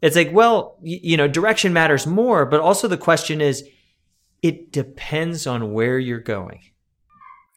It's 0.00 0.16
like, 0.16 0.32
well, 0.32 0.78
you, 0.82 0.98
you 1.02 1.16
know, 1.16 1.28
direction 1.28 1.72
matters 1.72 2.06
more, 2.06 2.44
but 2.44 2.60
also 2.60 2.88
the 2.88 2.98
question 2.98 3.40
is, 3.40 3.68
it 4.42 4.72
depends 4.72 5.46
on 5.46 5.72
where 5.72 5.98
you're 5.98 6.18
going. 6.18 6.60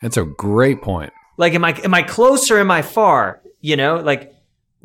That's 0.01 0.17
a 0.17 0.25
great 0.25 0.81
point. 0.81 1.11
Like, 1.37 1.53
am 1.53 1.65
I 1.65 1.71
am 1.83 1.93
I 1.93 2.03
close 2.03 2.51
or 2.51 2.59
am 2.59 2.71
I 2.71 2.81
far? 2.81 3.41
You 3.61 3.75
know, 3.75 3.97
like 3.97 4.34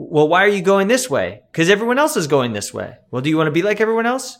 well, 0.08 0.28
why 0.28 0.44
are 0.44 0.48
you 0.48 0.62
going 0.62 0.88
this 0.88 1.10
way? 1.10 1.42
Because 1.52 1.68
everyone 1.68 1.98
else 1.98 2.16
is 2.16 2.26
going 2.26 2.52
this 2.52 2.72
way. 2.72 2.96
Well, 3.10 3.20
do 3.20 3.28
you 3.28 3.36
want 3.36 3.48
to 3.48 3.52
be 3.52 3.62
like 3.62 3.80
everyone 3.80 4.06
else? 4.06 4.38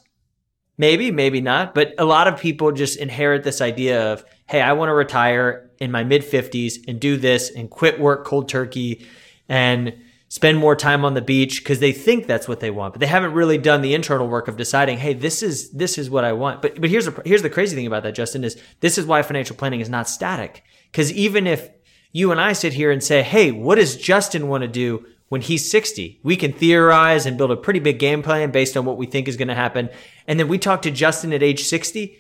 Maybe, 0.79 1.11
maybe 1.11 1.43
not. 1.43 1.75
But 1.75 1.93
a 1.99 2.07
lot 2.07 2.29
of 2.29 2.41
people 2.41 2.73
just 2.73 2.99
inherit 2.99 3.45
this 3.45 3.61
idea 3.61 4.13
of, 4.13 4.25
hey, 4.47 4.63
I 4.63 4.73
want 4.73 4.89
to 4.89 4.95
retire 4.95 5.71
in 5.79 5.91
my 5.91 6.03
mid 6.03 6.23
50s 6.23 6.89
and 6.89 6.99
do 6.99 7.19
this 7.19 7.51
and 7.51 7.69
quit 7.69 8.01
work 8.01 8.25
cold 8.25 8.49
turkey 8.49 9.07
and 9.49 9.93
spend 10.29 10.57
more 10.57 10.75
time 10.75 11.05
on 11.05 11.13
the 11.13 11.21
beach 11.21 11.59
because 11.59 11.81
they 11.81 11.93
think 11.93 12.27
that's 12.27 12.49
what 12.49 12.61
they 12.61 12.71
want. 12.71 12.95
But 12.95 13.01
they 13.01 13.07
haven't 13.07 13.35
really 13.35 13.59
done 13.59 13.83
the 13.83 13.93
internal 13.93 14.29
work 14.29 14.49
of 14.49 14.57
deciding, 14.57 14.97
hey, 14.97 15.13
this 15.13 15.43
is 15.43 15.71
this 15.73 15.99
is 15.99 16.09
what 16.09 16.25
I 16.25 16.33
want. 16.33 16.63
But 16.63 16.81
but 16.81 16.89
here's 16.89 17.05
the 17.05 17.23
here's 17.27 17.43
the 17.43 17.51
crazy 17.51 17.77
thing 17.77 17.87
about 17.87 18.03
that, 18.05 18.15
Justin, 18.15 18.45
is 18.45 18.57
this 18.81 18.97
is 18.97 19.05
why 19.05 19.21
financial 19.21 19.57
planning 19.57 19.81
is 19.81 19.91
not 19.91 20.09
static. 20.09 20.63
Because 20.91 21.13
even 21.13 21.47
if 21.47 21.69
you 22.13 22.33
and 22.33 22.41
I 22.41 22.55
sit 22.55 22.73
here 22.73 22.91
and 22.91 23.05
say, 23.05 23.23
hey, 23.23 23.51
what 23.51 23.75
does 23.75 23.97
Justin 23.97 24.49
want 24.49 24.63
to 24.63 24.69
do 24.69 25.05
when 25.31 25.41
he's 25.41 25.71
60. 25.71 26.21
We 26.23 26.37
can 26.37 26.53
theorize 26.53 27.25
and 27.25 27.39
build 27.39 27.53
a 27.53 27.57
pretty 27.57 27.79
big 27.79 27.99
game 27.99 28.23
plan 28.23 28.51
based 28.51 28.77
on 28.77 28.85
what 28.85 28.99
we 28.99 29.07
think 29.07 29.29
is 29.29 29.37
going 29.37 29.49
to 29.49 29.55
happen. 29.55 29.89
And 30.27 30.39
then 30.39 30.49
we 30.49 30.59
talk 30.59 30.83
to 30.83 30.91
Justin 30.91 31.33
at 31.33 31.43
age 31.43 31.65
60. 31.65 32.19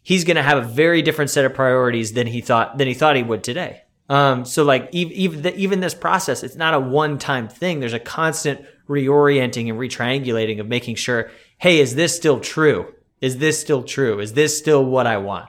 He's 0.00 0.24
going 0.24 0.36
to 0.36 0.42
have 0.42 0.58
a 0.58 0.66
very 0.66 1.02
different 1.02 1.30
set 1.30 1.44
of 1.44 1.54
priorities 1.54 2.12
than 2.12 2.28
he 2.28 2.40
thought 2.40 2.78
than 2.78 2.88
he 2.88 2.94
thought 2.94 3.16
he 3.16 3.22
would 3.22 3.44
today. 3.44 3.82
Um, 4.08 4.44
so 4.44 4.64
like 4.64 4.88
even 4.92 5.46
even 5.54 5.80
this 5.80 5.94
process, 5.94 6.42
it's 6.42 6.56
not 6.56 6.74
a 6.74 6.80
one 6.80 7.18
time 7.18 7.48
thing. 7.48 7.80
There's 7.80 7.92
a 7.92 8.00
constant 8.00 8.64
reorienting 8.88 9.68
and 9.68 9.78
retriangulating 9.78 10.60
of 10.60 10.68
making 10.68 10.96
sure, 10.96 11.30
hey, 11.58 11.80
is 11.80 11.94
this 11.94 12.14
still 12.16 12.40
true? 12.40 12.92
Is 13.20 13.38
this 13.38 13.60
still 13.60 13.82
true? 13.82 14.20
Is 14.20 14.34
this 14.34 14.56
still 14.56 14.84
what 14.84 15.06
I 15.06 15.16
want? 15.18 15.48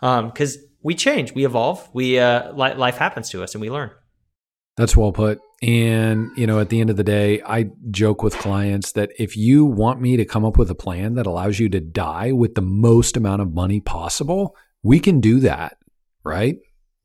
Because 0.00 0.56
um, 0.56 0.62
we 0.82 0.94
change, 0.94 1.34
we 1.34 1.46
evolve, 1.46 1.88
we 1.92 2.18
uh, 2.18 2.52
life 2.52 2.96
happens 2.96 3.30
to 3.30 3.42
us, 3.42 3.54
and 3.54 3.62
we 3.62 3.70
learn. 3.70 3.90
That's 4.76 4.96
well 4.96 5.12
put. 5.12 5.40
And, 5.66 6.30
you 6.36 6.46
know, 6.46 6.60
at 6.60 6.68
the 6.68 6.78
end 6.78 6.90
of 6.90 6.98
the 6.98 7.02
day, 7.02 7.40
I 7.40 7.70
joke 7.90 8.22
with 8.22 8.36
clients 8.36 8.92
that 8.92 9.12
if 9.18 9.34
you 9.34 9.64
want 9.64 9.98
me 9.98 10.18
to 10.18 10.26
come 10.26 10.44
up 10.44 10.58
with 10.58 10.70
a 10.70 10.74
plan 10.74 11.14
that 11.14 11.24
allows 11.24 11.58
you 11.58 11.70
to 11.70 11.80
die 11.80 12.32
with 12.32 12.54
the 12.54 12.60
most 12.60 13.16
amount 13.16 13.40
of 13.40 13.54
money 13.54 13.80
possible, 13.80 14.54
we 14.82 15.00
can 15.00 15.20
do 15.20 15.40
that, 15.40 15.78
right? 16.22 16.58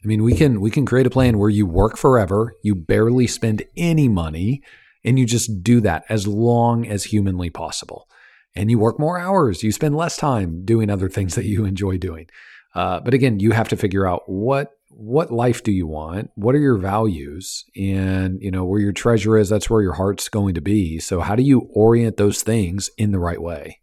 I 0.04 0.08
mean, 0.08 0.24
we 0.24 0.34
can 0.36 0.60
we 0.60 0.72
can 0.72 0.86
create 0.86 1.08
a 1.08 1.10
plan 1.10 1.38
where 1.38 1.50
you 1.50 1.66
work 1.66 1.96
forever, 1.96 2.54
you 2.62 2.76
barely 2.76 3.28
spend 3.28 3.64
any 3.78 4.10
money, 4.10 4.62
and 5.06 5.18
you 5.18 5.26
just 5.26 5.64
do 5.64 5.80
that 5.82 6.04
as 6.10 6.28
long 6.28 6.86
as 6.86 7.06
humanly 7.06 7.50
possible. 7.50 8.10
And 8.56 8.70
you 8.70 8.78
work 8.78 9.00
more 9.00 9.18
hours, 9.18 9.64
you 9.64 9.72
spend 9.72 9.96
less 9.96 10.18
time 10.18 10.66
doing 10.66 10.90
other 10.90 11.08
things 11.08 11.36
that 11.36 11.46
you 11.46 11.64
enjoy 11.64 11.98
doing. 11.98 12.28
Uh, 12.76 13.00
but 13.00 13.14
again, 13.14 13.40
you 13.40 13.52
have 13.52 13.70
to 13.70 13.78
figure 13.78 14.06
out 14.06 14.24
what 14.28 14.74
what 15.00 15.32
life 15.32 15.64
do 15.64 15.72
you 15.72 15.88
want? 15.88 16.30
What 16.36 16.56
are 16.56 16.60
your 16.60 16.78
values? 16.78 17.64
And, 17.78 18.42
you 18.42 18.52
know, 18.52 18.66
where 18.66 18.82
your 18.82 18.92
treasure 18.92 19.38
is, 19.38 19.48
that's 19.48 19.70
where 19.70 19.82
your 19.82 19.94
heart's 19.94 20.28
going 20.28 20.56
to 20.56 20.62
be. 20.62 21.00
So 21.00 21.22
how 21.22 21.36
do 21.36 21.44
you 21.44 21.70
orient 21.74 22.18
those 22.18 22.44
things 22.44 22.90
in 22.98 23.12
the 23.12 23.20
right 23.20 23.42
way? 23.42 23.80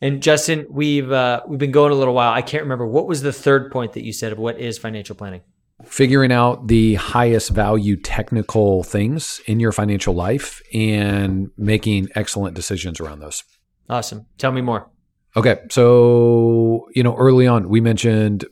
And 0.00 0.20
Justin, 0.20 0.66
we've 0.68 1.10
uh, 1.10 1.42
we've 1.46 1.58
been 1.58 1.70
going 1.70 1.92
a 1.92 1.94
little 1.94 2.14
while. 2.14 2.32
I 2.32 2.42
can't 2.42 2.64
remember 2.64 2.86
what 2.86 3.06
was 3.06 3.22
the 3.22 3.32
third 3.32 3.70
point 3.70 3.92
that 3.92 4.04
you 4.04 4.12
said 4.12 4.32
of 4.32 4.38
what 4.38 4.58
is 4.58 4.76
financial 4.76 5.14
planning. 5.14 5.42
Figuring 5.84 6.32
out 6.32 6.66
the 6.66 6.96
highest 6.96 7.50
value 7.50 7.96
technical 7.96 8.82
things 8.82 9.40
in 9.46 9.60
your 9.60 9.72
financial 9.72 10.14
life 10.14 10.60
and 10.74 11.50
making 11.56 12.08
excellent 12.16 12.54
decisions 12.54 13.00
around 13.00 13.20
those. 13.20 13.44
Awesome. 13.88 14.26
Tell 14.36 14.50
me 14.50 14.62
more. 14.62 14.90
Okay. 15.36 15.60
So, 15.70 16.88
you 16.94 17.02
know, 17.02 17.16
early 17.16 17.46
on, 17.46 17.68
we 17.68 17.80
mentioned 17.80 18.44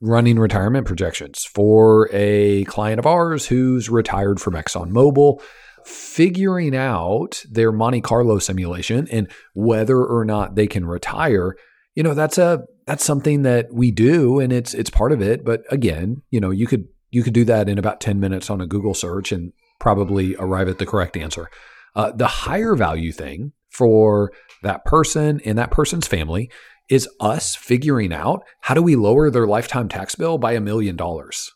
running 0.00 0.38
retirement 0.38 0.86
projections 0.86 1.44
for 1.44 2.08
a 2.12 2.64
client 2.64 2.98
of 2.98 3.06
ours 3.06 3.46
who's 3.46 3.90
retired 3.90 4.40
from 4.40 4.54
ExxonMobil, 4.54 5.40
figuring 5.84 6.74
out 6.74 7.42
their 7.50 7.72
Monte 7.72 8.00
Carlo 8.00 8.38
simulation 8.38 9.08
and 9.10 9.30
whether 9.54 10.02
or 10.02 10.24
not 10.24 10.54
they 10.54 10.66
can 10.66 10.86
retire. 10.86 11.54
You 11.94 12.02
know, 12.02 12.14
that's 12.14 12.38
a 12.38 12.64
that's 12.86 13.04
something 13.04 13.42
that 13.42 13.72
we 13.72 13.90
do 13.90 14.40
and 14.40 14.52
it's 14.52 14.74
it's 14.74 14.90
part 14.90 15.12
of 15.12 15.20
it, 15.20 15.44
but 15.44 15.62
again, 15.70 16.22
you 16.30 16.40
know, 16.40 16.50
you 16.50 16.66
could 16.66 16.86
you 17.10 17.22
could 17.22 17.34
do 17.34 17.44
that 17.44 17.68
in 17.68 17.78
about 17.78 18.00
10 18.00 18.20
minutes 18.20 18.50
on 18.50 18.60
a 18.60 18.66
Google 18.66 18.94
search 18.94 19.32
and 19.32 19.52
probably 19.80 20.36
arrive 20.38 20.68
at 20.68 20.78
the 20.78 20.86
correct 20.86 21.16
answer. 21.16 21.48
Uh, 21.96 22.12
the 22.12 22.26
higher 22.26 22.74
value 22.76 23.10
thing 23.10 23.52
for 23.70 24.32
that 24.62 24.84
person 24.84 25.40
and 25.44 25.58
that 25.58 25.70
person's 25.70 26.06
family 26.06 26.50
is 26.90 27.08
us 27.20 27.54
figuring 27.54 28.12
out 28.12 28.44
how 28.60 28.74
do 28.74 28.82
we 28.82 28.96
lower 28.96 29.30
their 29.30 29.46
lifetime 29.46 29.88
tax 29.88 30.14
bill 30.14 30.36
by 30.36 30.52
a 30.52 30.60
million 30.60 30.96
dollars. 30.96 31.52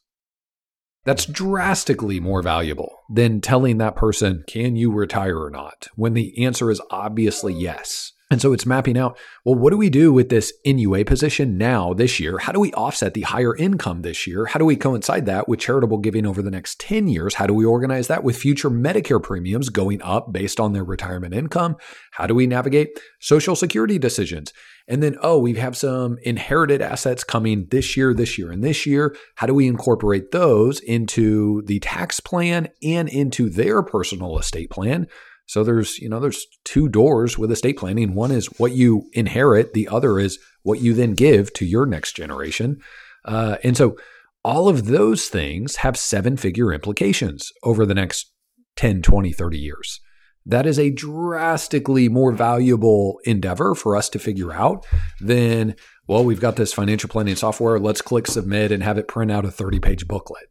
That's 1.04 1.26
drastically 1.26 2.18
more 2.18 2.40
valuable 2.40 3.00
than 3.10 3.42
telling 3.42 3.76
that 3.76 3.96
person, 3.96 4.42
can 4.48 4.74
you 4.74 4.90
retire 4.90 5.38
or 5.38 5.50
not, 5.50 5.88
when 5.96 6.14
the 6.14 6.42
answer 6.42 6.70
is 6.70 6.80
obviously 6.90 7.52
yes. 7.52 8.13
And 8.34 8.42
so 8.42 8.52
it's 8.52 8.66
mapping 8.66 8.98
out 8.98 9.16
well, 9.44 9.54
what 9.54 9.70
do 9.70 9.76
we 9.76 9.88
do 9.88 10.12
with 10.12 10.28
this 10.28 10.52
NUA 10.66 11.04
position 11.04 11.56
now 11.56 11.94
this 11.94 12.18
year? 12.18 12.38
How 12.38 12.50
do 12.50 12.58
we 12.58 12.72
offset 12.72 13.14
the 13.14 13.20
higher 13.20 13.54
income 13.54 14.02
this 14.02 14.26
year? 14.26 14.46
How 14.46 14.58
do 14.58 14.64
we 14.64 14.74
coincide 14.74 15.26
that 15.26 15.48
with 15.48 15.60
charitable 15.60 15.98
giving 15.98 16.26
over 16.26 16.42
the 16.42 16.50
next 16.50 16.80
10 16.80 17.06
years? 17.06 17.34
How 17.34 17.46
do 17.46 17.54
we 17.54 17.64
organize 17.64 18.08
that 18.08 18.24
with 18.24 18.36
future 18.36 18.70
Medicare 18.70 19.22
premiums 19.22 19.68
going 19.68 20.02
up 20.02 20.32
based 20.32 20.58
on 20.58 20.72
their 20.72 20.82
retirement 20.82 21.32
income? 21.32 21.76
How 22.10 22.26
do 22.26 22.34
we 22.34 22.48
navigate 22.48 22.98
Social 23.20 23.54
Security 23.54 24.00
decisions? 24.00 24.52
And 24.88 25.00
then, 25.00 25.16
oh, 25.22 25.38
we 25.38 25.54
have 25.54 25.76
some 25.76 26.18
inherited 26.24 26.82
assets 26.82 27.22
coming 27.22 27.68
this 27.70 27.96
year, 27.96 28.12
this 28.14 28.36
year, 28.36 28.50
and 28.50 28.64
this 28.64 28.84
year. 28.84 29.14
How 29.36 29.46
do 29.46 29.54
we 29.54 29.68
incorporate 29.68 30.32
those 30.32 30.80
into 30.80 31.62
the 31.62 31.78
tax 31.78 32.18
plan 32.18 32.68
and 32.82 33.08
into 33.08 33.48
their 33.48 33.84
personal 33.84 34.40
estate 34.40 34.70
plan? 34.70 35.06
So 35.46 35.62
there's, 35.62 35.98
you 35.98 36.09
know, 36.09 36.20
there's 36.20 36.46
two 36.64 36.88
doors 36.88 37.38
with 37.38 37.52
estate 37.52 37.76
planning. 37.78 38.14
One 38.14 38.30
is 38.30 38.46
what 38.59 38.72
you 38.72 39.09
inherit, 39.12 39.74
the 39.74 39.88
other 39.88 40.18
is 40.18 40.38
what 40.62 40.80
you 40.80 40.94
then 40.94 41.14
give 41.14 41.52
to 41.54 41.66
your 41.66 41.87
next 41.87 42.16
generation. 42.16 42.80
Uh, 43.24 43.57
and 43.62 43.76
so 43.76 43.96
all 44.44 44.68
of 44.68 44.87
those 44.87 45.28
things 45.28 45.76
have 45.76 45.96
seven 45.96 46.37
figure 46.37 46.72
implications 46.72 47.52
over 47.62 47.87
the 47.87 47.94
next 47.94 48.33
10, 48.76 49.02
20, 49.02 49.33
30 49.33 49.59
years. 49.59 50.00
That 50.46 50.66
is 50.66 50.78
a 50.78 50.90
drastically 50.90 52.09
more 52.09 52.33
valuable 52.33 53.18
endeavor 53.24 53.74
for 53.74 53.96
us 53.96 54.11
to 54.11 54.18
figure 54.18 54.52
out 54.52 54.87
than, 55.20 55.74
well, 56.07 56.22
we've 56.22 56.40
got 56.40 56.57
this 56.57 56.72
financial 56.72 57.09
planning 57.09 57.37
software. 57.37 57.78
Let's 57.78 58.02
click 58.02 58.26
submit 58.26 58.70
and 58.70 58.83
have 58.83 58.98
it 58.98 59.09
print 59.09 59.30
out 59.33 59.46
a 59.46 59.50
30 59.50 59.80
page 59.80 60.07
booklet. 60.07 60.48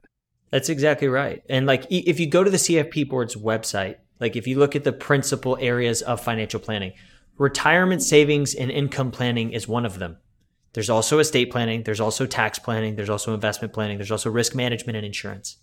That's 0.49 0.69
exactly 0.69 1.07
right. 1.07 1.43
And 1.47 1.67
like 1.67 1.85
if 1.89 2.19
you 2.19 2.27
go 2.27 2.43
to 2.43 2.49
the 2.49 2.57
CFP 2.57 3.09
board's 3.09 3.35
website, 3.35 3.97
like 4.19 4.35
if 4.35 4.47
you 4.47 4.57
look 4.57 4.75
at 4.75 4.83
the 4.83 4.93
principal 4.93 5.57
areas 5.59 6.01
of 6.01 6.21
financial 6.21 6.59
planning, 6.59 6.93
retirement 7.37 8.01
savings 8.01 8.53
and 8.53 8.71
income 8.71 9.11
planning 9.11 9.51
is 9.51 9.67
one 9.67 9.85
of 9.85 9.99
them. 9.99 10.17
There's 10.73 10.89
also 10.89 11.19
estate 11.19 11.51
planning, 11.51 11.83
there's 11.83 11.99
also 11.99 12.25
tax 12.25 12.57
planning, 12.57 12.95
there's 12.95 13.09
also 13.09 13.33
investment 13.33 13.73
planning, 13.73 13.97
there's 13.97 14.11
also 14.11 14.31
risk 14.31 14.55
management 14.55 14.97
and 14.97 15.05
insurance. 15.05 15.57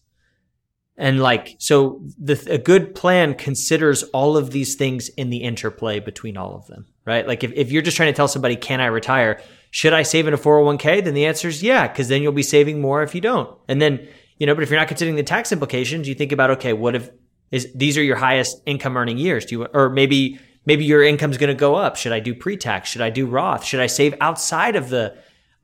And 0.97 1.21
like, 1.21 1.57
so 1.59 2.03
the, 2.19 2.47
a 2.49 2.59
good 2.59 2.95
plan 2.95 3.35
considers 3.35 4.03
all 4.05 4.37
of 4.37 4.51
these 4.51 4.75
things 4.75 5.09
in 5.09 5.31
the 5.31 5.39
interplay 5.39 5.99
between 5.99 6.37
all 6.37 6.55
of 6.55 6.67
them, 6.67 6.87
right? 7.07 7.27
Like 7.27 7.43
if, 7.43 7.53
if 7.55 7.73
you're 7.73 7.83
just 7.83 7.97
trying 7.97 8.13
to 8.13 8.17
tell 8.17 8.29
somebody, 8.29 8.55
can 8.55 8.81
I 8.81 8.87
retire? 8.87 9.41
Should 9.71 9.95
I 9.95 10.03
save 10.03 10.29
in 10.29 10.35
a 10.35 10.39
401k? 10.39 11.03
Then 11.03 11.15
the 11.15 11.27
answer 11.27 11.49
is 11.49 11.63
yeah, 11.63 11.89
because 11.89 12.09
then 12.09 12.23
you'll 12.23 12.33
be 12.33 12.43
saving 12.43 12.81
more 12.81 13.03
if 13.03 13.15
you 13.15 13.21
don't. 13.21 13.57
And 13.67 13.81
then, 13.81 14.07
you 14.37 14.47
know, 14.47 14.55
but 14.55 14.63
if 14.63 14.71
you're 14.71 14.79
not 14.79 14.89
considering 14.89 15.17
the 15.17 15.23
tax 15.23 15.53
implications, 15.53 16.07
you 16.07 16.15
think 16.15 16.33
about, 16.33 16.51
okay, 16.51 16.75
what 16.75 16.95
if 16.95 17.11
is 17.51 17.69
these 17.75 17.97
are 17.99 18.03
your 18.03 18.17
highest 18.17 18.63
income 18.67 18.97
earning 18.97 19.19
years? 19.19 19.45
Do 19.45 19.57
you, 19.57 19.65
or 19.67 19.89
maybe, 19.89 20.39
maybe 20.67 20.85
your 20.85 21.03
income's 21.03 21.39
going 21.39 21.49
to 21.49 21.59
go 21.59 21.75
up. 21.75 21.97
Should 21.97 22.13
I 22.13 22.21
do 22.21 22.35
pre-tax? 22.35 22.89
Should 22.89 23.03
I 23.03 23.11
do 23.11 23.27
Roth? 23.27 23.65
Should 23.65 23.81
I 23.81 23.87
save 23.87 24.15
outside 24.21 24.77
of 24.77 24.89
the, 24.89 25.17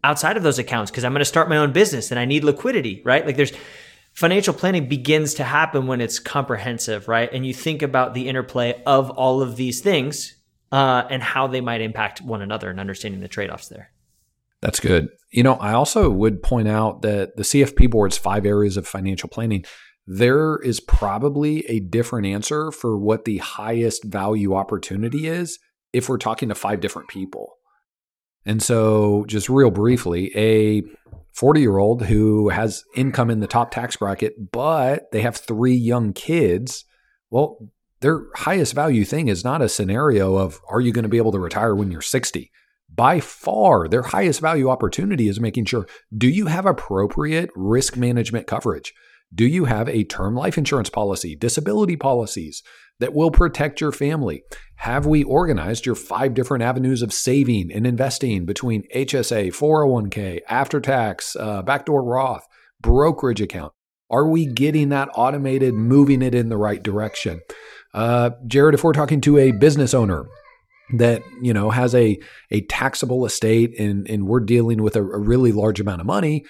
outside 0.03 0.37
of 0.37 0.43
those 0.43 0.59
accounts? 0.59 0.91
Cause 0.91 1.05
I'm 1.05 1.13
going 1.13 1.21
to 1.21 1.25
start 1.25 1.49
my 1.49 1.57
own 1.57 1.73
business 1.73 2.11
and 2.11 2.19
I 2.19 2.25
need 2.25 2.45
liquidity, 2.45 3.03
right? 3.05 3.25
Like 3.25 3.37
there's, 3.37 3.53
financial 4.17 4.55
planning 4.55 4.89
begins 4.89 5.35
to 5.35 5.45
happen 5.45 5.87
when 5.87 6.01
it's 6.01 6.19
comprehensive, 6.19 7.07
right? 7.07 7.31
And 7.33 7.47
you 7.47 7.53
think 7.53 7.83
about 7.83 8.15
the 8.15 8.29
interplay 8.29 8.83
of 8.87 9.11
all 9.11 9.43
of 9.43 9.57
these 9.57 9.83
things 9.83 10.37
uh, 10.73 11.05
and 11.11 11.23
how 11.23 11.47
they 11.47 11.61
might 11.61 11.83
impact 11.83 12.23
one 12.23 12.41
another 12.41 12.71
and 12.71 12.81
understanding 12.81 13.21
the 13.21 13.29
trade 13.29 13.51
offs 13.51 13.69
there. 13.69 13.93
That's 14.63 14.81
good. 14.81 15.11
You 15.31 15.43
know, 15.43 15.55
I 15.55 15.75
also 15.75 16.09
would 16.09 16.43
point 16.43 16.67
out 16.67 17.03
that 17.03 17.37
the 17.37 17.43
CFP 17.43 17.91
board's 17.91 18.17
five 18.17 18.47
areas 18.47 18.79
of 18.79 18.89
financial 18.89 19.29
planning, 19.29 19.67
there 20.07 20.57
is 20.59 20.79
probably 20.81 21.67
a 21.67 21.81
different 21.81 22.27
answer 22.27 22.71
for 22.71 22.97
what 22.97 23.25
the 23.25 23.39
highest 23.39 24.05
value 24.05 24.55
opportunity 24.55 25.27
is 25.27 25.59
if 25.93 26.09
we're 26.09 26.19
talking 26.19 26.49
to 26.49 26.55
five 26.55 26.81
different 26.81 27.09
people. 27.09 27.55
And 28.45 28.63
so, 28.63 29.25
just 29.27 29.49
real 29.49 29.73
briefly, 29.73 30.31
a 30.37 30.83
40 31.33 31.61
year 31.61 31.79
old 31.79 32.05
who 32.05 32.51
has 32.51 32.85
income 32.95 33.31
in 33.31 33.41
the 33.41 33.49
top 33.49 33.73
tax 33.73 33.97
bracket, 33.97 34.53
but 34.53 35.11
they 35.11 35.23
have 35.23 35.37
three 35.37 35.75
young 35.75 36.13
kids, 36.13 36.85
well, 37.31 37.71
their 38.01 38.27
highest 38.37 38.75
value 38.75 39.05
thing 39.05 39.27
is 39.27 39.43
not 39.43 39.63
a 39.63 39.69
scenario 39.69 40.37
of 40.37 40.61
are 40.69 40.81
you 40.81 40.93
going 40.93 41.03
to 41.03 41.09
be 41.09 41.17
able 41.17 41.33
to 41.33 41.41
retire 41.41 41.75
when 41.75 41.91
you're 41.91 42.01
60? 42.01 42.53
By 42.95 43.19
far, 43.19 43.89
their 43.89 44.03
highest 44.03 44.41
value 44.41 44.71
opportunity 44.71 45.29
is 45.29 45.41
making 45.41 45.65
sure 45.65 45.87
do 46.17 46.29
you 46.29 46.47
have 46.47 46.67
appropriate 46.67 47.51
risk 47.57 47.97
management 47.97 48.47
coverage? 48.47 48.95
Do 49.35 49.47
you 49.47 49.65
have 49.65 49.89
a 49.89 50.05
term 50.05 50.35
life 50.35 50.57
insurance 50.57 50.91
policy, 50.91 51.35
disability 51.35 51.97
policies 51.97 52.63
that 53.01 53.15
will 53.15 53.31
protect 53.31 53.81
your 53.81 53.93
family? 53.93 54.43
Have 54.77 55.07
we 55.07 55.25
organized 55.25 55.85
your 55.85 55.95
five 55.95 56.35
different 56.35 56.63
avenues 56.63 57.03
of 57.03 57.13
saving 57.13 57.71
and 57.73 57.87
investing 57.87 58.47
between 58.47 58.85
HSA, 58.95 59.49
401k, 59.49 60.41
after 60.49 60.81
tax, 60.81 61.37
uh, 61.37 61.63
backdoor 61.63 62.05
Roth, 62.05 62.47
brokerage 62.81 63.41
account? 63.41 63.73
Are 64.09 64.29
we 64.29 64.47
getting 64.47 64.91
that 64.91 65.09
automated, 65.15 65.75
moving 65.75 66.23
it 66.23 66.35
in 66.35 66.49
the 66.49 66.57
right 66.57 66.83
direction? 66.83 67.41
Uh, 67.93 68.31
Jared, 68.47 68.75
if 68.75 68.85
we're 68.85 68.93
talking 68.93 69.21
to 69.23 69.39
a 69.39 69.51
business 69.51 69.95
owner 69.95 70.27
that 70.95 71.23
you 71.43 71.53
know 71.53 71.71
has 71.71 71.95
a 71.97 72.17
a 72.53 72.61
taxable 72.63 73.27
estate 73.27 73.77
and 73.81 74.09
and 74.09 74.29
we're 74.29 74.39
dealing 74.39 74.83
with 74.83 74.95
a, 74.95 75.01
a 75.01 75.19
really 75.19 75.51
large 75.51 75.81
amount 75.81 76.01
of 76.01 76.07
money, 76.07 76.45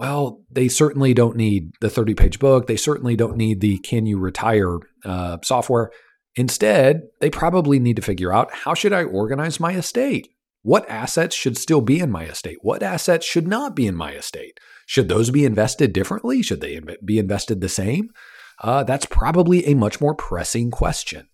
well, 0.00 0.40
they 0.50 0.66
certainly 0.66 1.12
don't 1.12 1.36
need 1.36 1.72
the 1.82 1.90
30 1.90 2.14
page 2.14 2.38
book. 2.38 2.66
They 2.66 2.78
certainly 2.78 3.16
don't 3.16 3.36
need 3.36 3.60
the 3.60 3.76
can 3.80 4.06
you 4.06 4.18
retire 4.18 4.78
uh, 5.04 5.36
software. 5.44 5.90
Instead, 6.36 7.02
they 7.20 7.28
probably 7.28 7.78
need 7.78 7.96
to 7.96 8.02
figure 8.02 8.32
out 8.32 8.50
how 8.50 8.72
should 8.72 8.94
I 8.94 9.04
organize 9.04 9.60
my 9.60 9.74
estate? 9.74 10.30
What 10.62 10.88
assets 10.88 11.36
should 11.36 11.58
still 11.58 11.82
be 11.82 12.00
in 12.00 12.10
my 12.10 12.24
estate? 12.24 12.56
What 12.62 12.82
assets 12.82 13.26
should 13.26 13.46
not 13.46 13.76
be 13.76 13.86
in 13.86 13.94
my 13.94 14.12
estate? 14.12 14.58
Should 14.86 15.10
those 15.10 15.28
be 15.28 15.44
invested 15.44 15.92
differently? 15.92 16.40
Should 16.40 16.62
they 16.62 16.80
be 17.04 17.18
invested 17.18 17.60
the 17.60 17.68
same? 17.68 18.08
Uh, 18.58 18.84
that's 18.84 19.04
probably 19.04 19.66
a 19.66 19.74
much 19.74 20.00
more 20.00 20.14
pressing 20.14 20.70
question. 20.70 21.28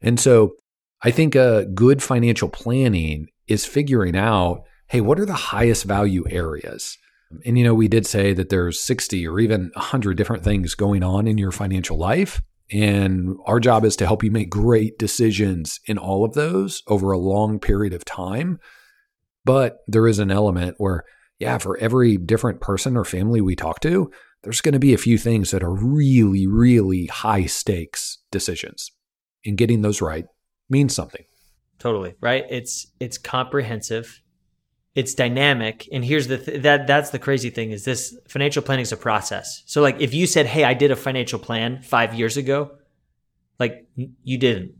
And 0.00 0.18
so 0.18 0.54
I 1.02 1.10
think 1.10 1.34
a 1.34 1.66
good 1.66 2.02
financial 2.02 2.48
planning 2.48 3.26
is 3.46 3.66
figuring 3.66 4.16
out 4.16 4.62
hey, 4.88 5.02
what 5.02 5.20
are 5.20 5.26
the 5.26 5.34
highest 5.34 5.84
value 5.84 6.24
areas? 6.30 6.96
And, 7.44 7.58
you 7.58 7.64
know, 7.64 7.74
we 7.74 7.88
did 7.88 8.06
say 8.06 8.32
that 8.34 8.50
there's 8.50 8.80
60 8.80 9.26
or 9.26 9.40
even 9.40 9.70
100 9.74 10.16
different 10.16 10.44
things 10.44 10.74
going 10.74 11.02
on 11.02 11.26
in 11.26 11.38
your 11.38 11.52
financial 11.52 11.98
life. 11.98 12.40
And 12.70 13.36
our 13.44 13.60
job 13.60 13.84
is 13.84 13.96
to 13.96 14.06
help 14.06 14.24
you 14.24 14.30
make 14.30 14.50
great 14.50 14.98
decisions 14.98 15.80
in 15.86 15.98
all 15.98 16.24
of 16.24 16.34
those 16.34 16.82
over 16.88 17.12
a 17.12 17.18
long 17.18 17.60
period 17.60 17.92
of 17.92 18.04
time. 18.04 18.58
But 19.44 19.78
there 19.86 20.08
is 20.08 20.18
an 20.18 20.30
element 20.30 20.74
where, 20.78 21.04
yeah, 21.38 21.58
for 21.58 21.76
every 21.78 22.16
different 22.16 22.60
person 22.60 22.96
or 22.96 23.04
family 23.04 23.40
we 23.40 23.54
talk 23.54 23.80
to, 23.80 24.10
there's 24.42 24.60
going 24.60 24.72
to 24.72 24.78
be 24.78 24.94
a 24.94 24.98
few 24.98 25.18
things 25.18 25.50
that 25.50 25.62
are 25.62 25.74
really, 25.74 26.46
really 26.46 27.06
high 27.06 27.46
stakes 27.46 28.18
decisions. 28.30 28.90
And 29.44 29.56
getting 29.56 29.82
those 29.82 30.02
right 30.02 30.26
means 30.68 30.94
something. 30.94 31.24
Totally, 31.78 32.14
right? 32.20 32.44
It's 32.50 32.86
it's 33.00 33.18
comprehensive 33.18 34.22
it's 34.96 35.14
dynamic. 35.14 35.88
And 35.92 36.04
here's 36.04 36.26
the 36.26 36.38
th- 36.38 36.62
that 36.62 36.86
that's 36.88 37.10
the 37.10 37.18
crazy 37.20 37.50
thing 37.50 37.70
is 37.70 37.84
this 37.84 38.18
financial 38.26 38.62
planning 38.62 38.82
is 38.82 38.90
a 38.90 38.96
process. 38.96 39.62
So 39.66 39.82
like 39.82 40.00
if 40.00 40.12
you 40.12 40.26
said 40.26 40.46
hey 40.46 40.64
i 40.64 40.74
did 40.74 40.90
a 40.90 40.96
financial 40.96 41.38
plan 41.38 41.82
five 41.82 42.14
years 42.14 42.36
ago 42.36 42.72
like 43.58 43.86
you 43.96 44.38
didn't. 44.38 44.72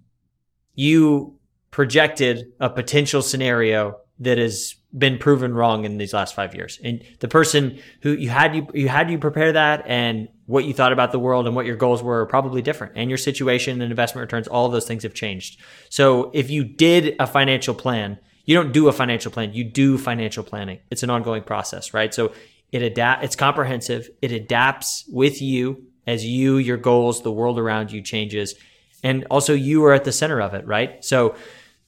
You 0.74 1.38
projected 1.70 2.52
a 2.60 2.68
potential 2.70 3.22
scenario 3.22 3.98
that 4.18 4.38
has 4.38 4.74
been 4.96 5.18
proven 5.18 5.52
wrong 5.52 5.84
in 5.84 5.98
these 5.98 6.14
last 6.14 6.34
five 6.34 6.54
years. 6.54 6.78
And 6.82 7.02
the 7.20 7.28
person 7.28 7.78
who 8.00 8.12
you 8.12 8.30
had 8.30 8.56
you 8.56 8.66
you 8.72 8.88
had 8.88 9.10
you 9.10 9.18
prepare 9.18 9.52
that 9.52 9.84
and 9.86 10.28
what 10.46 10.64
you 10.64 10.72
thought 10.72 10.92
about 10.92 11.12
the 11.12 11.18
world 11.18 11.46
and 11.46 11.54
what 11.54 11.66
your 11.66 11.76
goals 11.76 12.02
were 12.02 12.22
are 12.22 12.26
probably 12.26 12.62
different. 12.62 12.94
And 12.96 13.10
your 13.10 13.18
situation 13.18 13.82
and 13.82 13.90
investment 13.90 14.22
returns 14.22 14.48
all 14.48 14.68
those 14.70 14.86
things 14.86 15.02
have 15.02 15.12
changed. 15.12 15.60
So 15.90 16.30
if 16.32 16.50
you 16.50 16.64
did 16.64 17.16
a 17.18 17.26
financial 17.26 17.74
plan 17.74 18.18
you 18.46 18.54
don't 18.54 18.72
do 18.72 18.88
a 18.88 18.92
financial 18.92 19.30
plan 19.30 19.52
you 19.52 19.64
do 19.64 19.98
financial 19.98 20.42
planning. 20.42 20.78
It's 20.90 21.02
an 21.02 21.10
ongoing 21.10 21.42
process 21.42 21.92
right? 21.92 22.14
So 22.14 22.32
it 22.72 22.82
adapt 22.82 23.24
it's 23.24 23.36
comprehensive 23.36 24.08
it 24.22 24.32
adapts 24.32 25.04
with 25.08 25.42
you 25.42 25.84
as 26.06 26.24
you 26.24 26.56
your 26.56 26.78
goals 26.78 27.22
the 27.22 27.32
world 27.32 27.58
around 27.58 27.92
you 27.92 28.00
changes 28.00 28.54
and 29.02 29.26
also 29.30 29.52
you 29.52 29.84
are 29.84 29.92
at 29.92 30.04
the 30.04 30.12
center 30.12 30.40
of 30.40 30.54
it 30.54 30.66
right? 30.66 31.04
So 31.04 31.36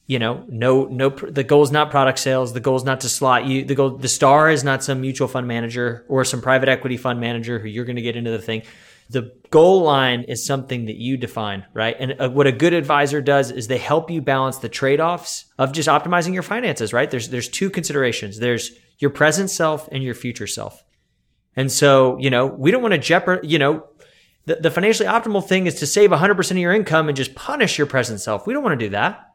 you 0.08 0.18
know 0.18 0.44
no 0.48 0.86
no 0.86 1.10
the 1.10 1.44
goal 1.44 1.62
is 1.62 1.70
not 1.70 1.90
product 1.90 2.18
sales 2.18 2.52
the 2.52 2.60
goal 2.60 2.76
is 2.76 2.82
not 2.82 3.02
to 3.02 3.08
slot 3.08 3.44
you 3.44 3.64
the 3.64 3.74
goal 3.74 3.90
the 3.90 4.08
star 4.08 4.50
is 4.50 4.64
not 4.64 4.82
some 4.82 5.00
mutual 5.00 5.28
fund 5.28 5.46
manager 5.46 6.04
or 6.08 6.24
some 6.24 6.40
private 6.40 6.68
equity 6.68 6.96
fund 6.96 7.20
manager 7.20 7.58
who 7.58 7.68
you're 7.68 7.84
going 7.84 7.96
to 7.96 8.02
get 8.02 8.16
into 8.16 8.30
the 8.30 8.38
thing 8.38 8.62
the 9.10 9.32
goal 9.50 9.82
line 9.82 10.24
is 10.24 10.44
something 10.44 10.84
that 10.86 10.96
you 10.96 11.16
define, 11.16 11.64
right? 11.72 11.96
And 11.98 12.20
uh, 12.20 12.28
what 12.28 12.46
a 12.46 12.52
good 12.52 12.74
advisor 12.74 13.22
does 13.22 13.50
is 13.50 13.66
they 13.66 13.78
help 13.78 14.10
you 14.10 14.20
balance 14.20 14.58
the 14.58 14.68
trade-offs 14.68 15.46
of 15.58 15.72
just 15.72 15.88
optimizing 15.88 16.34
your 16.34 16.42
finances, 16.42 16.92
right? 16.92 17.10
There's 17.10 17.30
there's 17.30 17.48
two 17.48 17.70
considerations. 17.70 18.38
There's 18.38 18.72
your 18.98 19.10
present 19.10 19.50
self 19.50 19.88
and 19.90 20.02
your 20.02 20.14
future 20.14 20.46
self. 20.46 20.84
And 21.56 21.72
so, 21.72 22.18
you 22.18 22.30
know, 22.30 22.46
we 22.46 22.70
don't 22.70 22.82
want 22.82 22.92
to 22.92 22.98
jeopardize, 22.98 23.50
you 23.50 23.58
know, 23.58 23.86
the, 24.44 24.56
the 24.56 24.70
financially 24.70 25.08
optimal 25.08 25.46
thing 25.46 25.66
is 25.66 25.76
to 25.76 25.86
save 25.86 26.10
100% 26.10 26.50
of 26.50 26.56
your 26.56 26.72
income 26.72 27.08
and 27.08 27.16
just 27.16 27.34
punish 27.34 27.78
your 27.78 27.86
present 27.86 28.20
self. 28.20 28.46
We 28.46 28.54
don't 28.54 28.62
want 28.62 28.78
to 28.78 28.86
do 28.86 28.90
that 28.90 29.27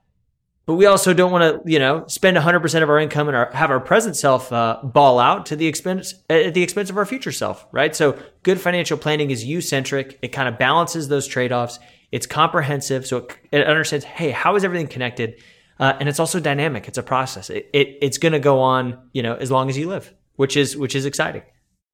but 0.65 0.75
we 0.75 0.85
also 0.85 1.13
don't 1.13 1.31
want 1.31 1.63
to, 1.65 1.71
you 1.71 1.77
know, 1.77 2.05
spend 2.07 2.37
100% 2.37 2.83
of 2.83 2.89
our 2.89 2.99
income 2.99 3.27
and 3.27 3.35
our, 3.35 3.51
have 3.51 3.69
our 3.69 3.81
present 3.81 4.15
self 4.15 4.51
uh, 4.53 4.79
ball 4.81 5.19
out 5.19 5.45
to 5.47 5.55
the 5.55 5.67
expense 5.67 6.13
at 6.29 6.53
the 6.53 6.63
expense 6.63 6.89
of 6.89 6.97
our 6.97 7.05
future 7.05 7.33
self, 7.33 7.65
right? 7.73 7.93
So 7.93 8.17
good 8.43 8.61
financial 8.61 8.97
planning 8.97 9.29
is 9.29 9.43
you 9.43 9.59
centric. 9.59 10.17
It 10.21 10.29
kind 10.29 10.47
of 10.47 10.57
balances 10.57 11.09
those 11.09 11.27
trade 11.27 11.51
offs. 11.51 11.79
It's 12.11 12.25
comprehensive, 12.25 13.05
so 13.05 13.17
it, 13.17 13.37
it, 13.51 13.67
understands, 13.67 14.05
hey, 14.05 14.29
how 14.31 14.55
is 14.55 14.63
everything 14.63 14.87
connected? 14.87 15.41
Uh, 15.79 15.93
and 15.99 16.07
it's 16.07 16.19
also 16.19 16.39
dynamic. 16.39 16.87
It's 16.87 16.97
a 16.97 17.03
process. 17.03 17.49
It, 17.49 17.69
it 17.73 17.97
it's 18.01 18.17
going 18.17 18.33
to 18.33 18.39
go 18.39 18.59
on, 18.59 19.09
you 19.11 19.23
know, 19.23 19.35
as 19.35 19.51
long 19.51 19.69
as 19.69 19.77
you 19.77 19.89
live, 19.89 20.13
which 20.35 20.55
is 20.55 20.77
which 20.77 20.95
is 20.95 21.05
exciting. 21.05 21.41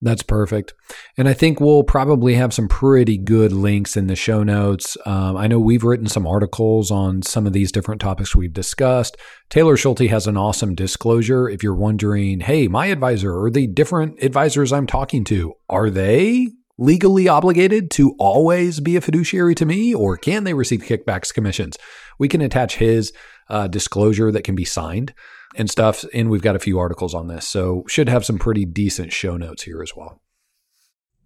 That's 0.02 0.24
perfect. 0.24 0.74
And 1.18 1.28
I 1.28 1.34
think 1.34 1.60
we'll 1.60 1.84
probably 1.84 2.36
have 2.36 2.54
some 2.54 2.70
pretty 2.70 3.18
good 3.18 3.52
links 3.52 3.98
in 3.98 4.08
the 4.08 4.16
show 4.16 4.44
notes. 4.44 4.96
Um, 5.06 5.36
I 5.36 5.48
know 5.48 5.60
we've 5.60 5.84
written 5.84 6.08
some 6.08 6.26
articles 6.26 6.90
on 6.90 7.22
some 7.22 7.46
of 7.46 7.52
these 7.52 7.72
different 7.72 8.00
topics 8.00 8.34
we've 8.34 8.54
discussed. 8.54 9.18
Taylor 9.50 9.76
Schulte 9.76 10.10
has 10.10 10.26
an 10.26 10.38
awesome 10.38 10.74
disclosure. 10.74 11.50
If 11.50 11.64
you're 11.64 11.76
wondering, 11.76 12.40
hey, 12.40 12.70
my 12.70 12.86
advisor 12.88 13.38
or 13.38 13.50
the 13.50 13.68
different 13.68 14.24
advisors 14.24 14.72
I'm 14.72 14.88
talking 14.88 15.26
to, 15.26 15.54
are 15.70 15.90
they 15.90 16.48
legally 16.78 17.28
obligated 17.28 17.92
to 17.92 18.16
always 18.20 18.80
be 18.80 18.96
a 18.96 19.02
fiduciary 19.02 19.54
to 19.54 19.66
me 19.66 19.94
or 19.94 20.16
can 20.16 20.46
they 20.46 20.54
receive 20.54 20.82
kickbacks, 20.82 21.34
commissions? 21.34 21.78
We 22.18 22.30
can 22.30 22.40
attach 22.40 22.78
his 22.78 23.12
uh, 23.50 23.68
disclosure 23.68 24.32
that 24.32 24.46
can 24.46 24.56
be 24.56 24.64
signed 24.64 25.14
and 25.56 25.70
stuff. 25.70 26.06
And 26.14 26.30
we've 26.30 26.42
got 26.42 26.56
a 26.56 26.60
few 26.60 26.80
articles 26.80 27.14
on 27.14 27.28
this. 27.28 27.48
So 27.48 27.84
should 27.88 28.10
have 28.10 28.26
some 28.26 28.38
pretty 28.38 28.66
decent 28.66 29.14
show 29.14 29.38
notes 29.38 29.64
here 29.64 29.82
as 29.82 29.96
well. 29.96 30.22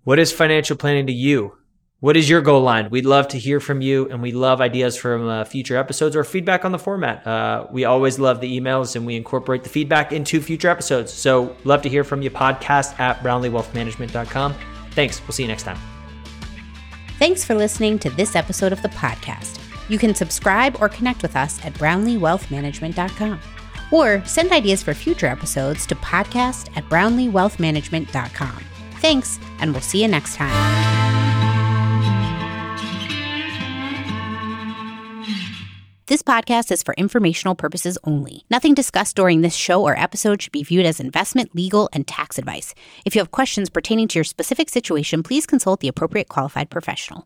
What 0.04 0.20
is 0.20 0.32
financial 0.32 0.76
planning 0.76 1.08
to 1.08 1.14
you? 1.14 1.58
What 2.04 2.18
is 2.18 2.30
your 2.30 2.42
goal 2.42 2.62
line? 2.62 2.90
We'd 2.90 3.06
love 3.06 3.30
to 3.30 3.40
hear 3.40 3.62
from 3.62 3.80
you, 3.80 4.10
and 4.10 4.22
we 4.22 4.34
love 4.34 4.60
ideas 4.60 4.98
from 4.98 5.26
uh, 5.26 5.46
future 5.46 5.78
episodes 5.78 6.18
or 6.18 6.26
feedback 6.26 6.66
on 6.66 6.74
the 6.74 6.78
format. 6.78 7.26
Uh, 7.26 7.66
we 7.72 7.86
always 7.86 8.20
love 8.20 8.42
the 8.42 8.60
emails, 8.60 8.98
and 8.98 9.06
we 9.06 9.16
incorporate 9.16 9.64
the 9.64 9.70
feedback 9.70 10.12
into 10.12 10.42
future 10.42 10.68
episodes. 10.68 11.14
So, 11.14 11.56
love 11.64 11.82
to 11.84 11.88
hear 11.88 12.04
from 12.04 12.22
you. 12.22 12.30
Podcast 12.30 13.00
at 13.00 13.20
brownleewealthmanagement.com. 13.20 14.54
Thanks. 14.92 15.22
We'll 15.22 15.32
see 15.32 15.44
you 15.44 15.48
next 15.48 15.64
time. 15.64 15.78
Thanks 17.20 17.46
for 17.46 17.56
listening 17.56 18.00
to 18.00 18.10
this 18.10 18.36
episode 18.36 18.74
of 18.74 18.82
the 18.82 18.90
podcast. 18.90 19.62
You 19.88 19.98
can 19.98 20.14
subscribe 20.14 20.76
or 20.82 20.90
connect 20.90 21.22
with 21.22 21.38
us 21.38 21.64
at 21.64 21.74
brownleewealthmanagement.com 21.76 23.40
or 23.94 24.26
send 24.26 24.52
ideas 24.52 24.82
for 24.82 24.94
future 24.96 25.28
episodes 25.28 25.86
to 25.86 25.96
podcast 25.96 26.76
at 26.76 26.84
brownleewealthmanagement.com. 26.90 28.64
Thanks, 28.96 29.40
and 29.60 29.72
we'll 29.72 29.82
see 29.82 30.02
you 30.02 30.08
next 30.08 30.36
time. 30.36 31.04
This 36.08 36.22
podcast 36.22 36.70
is 36.72 36.84
for 36.84 36.94
informational 36.96 37.56
purposes 37.56 37.98
only. 38.04 38.44
Nothing 38.50 38.74
discussed 38.74 39.16
during 39.16 39.40
this 39.40 39.56
show 39.56 39.82
or 39.82 39.98
episode 39.98 40.42
should 40.42 40.52
be 40.52 40.62
viewed 40.62 40.86
as 40.86 41.00
investment, 41.00 41.56
legal, 41.56 41.90
and 41.94 42.06
tax 42.06 42.38
advice. 42.38 42.76
If 43.06 43.16
you 43.16 43.22
have 43.22 43.32
questions 43.32 43.70
pertaining 43.70 44.10
to 44.10 44.20
your 44.20 44.26
specific 44.26 44.70
situation, 44.70 45.24
please 45.24 45.46
consult 45.46 45.80
the 45.80 45.88
appropriate 45.88 46.28
qualified 46.28 46.70
professional. 46.70 47.22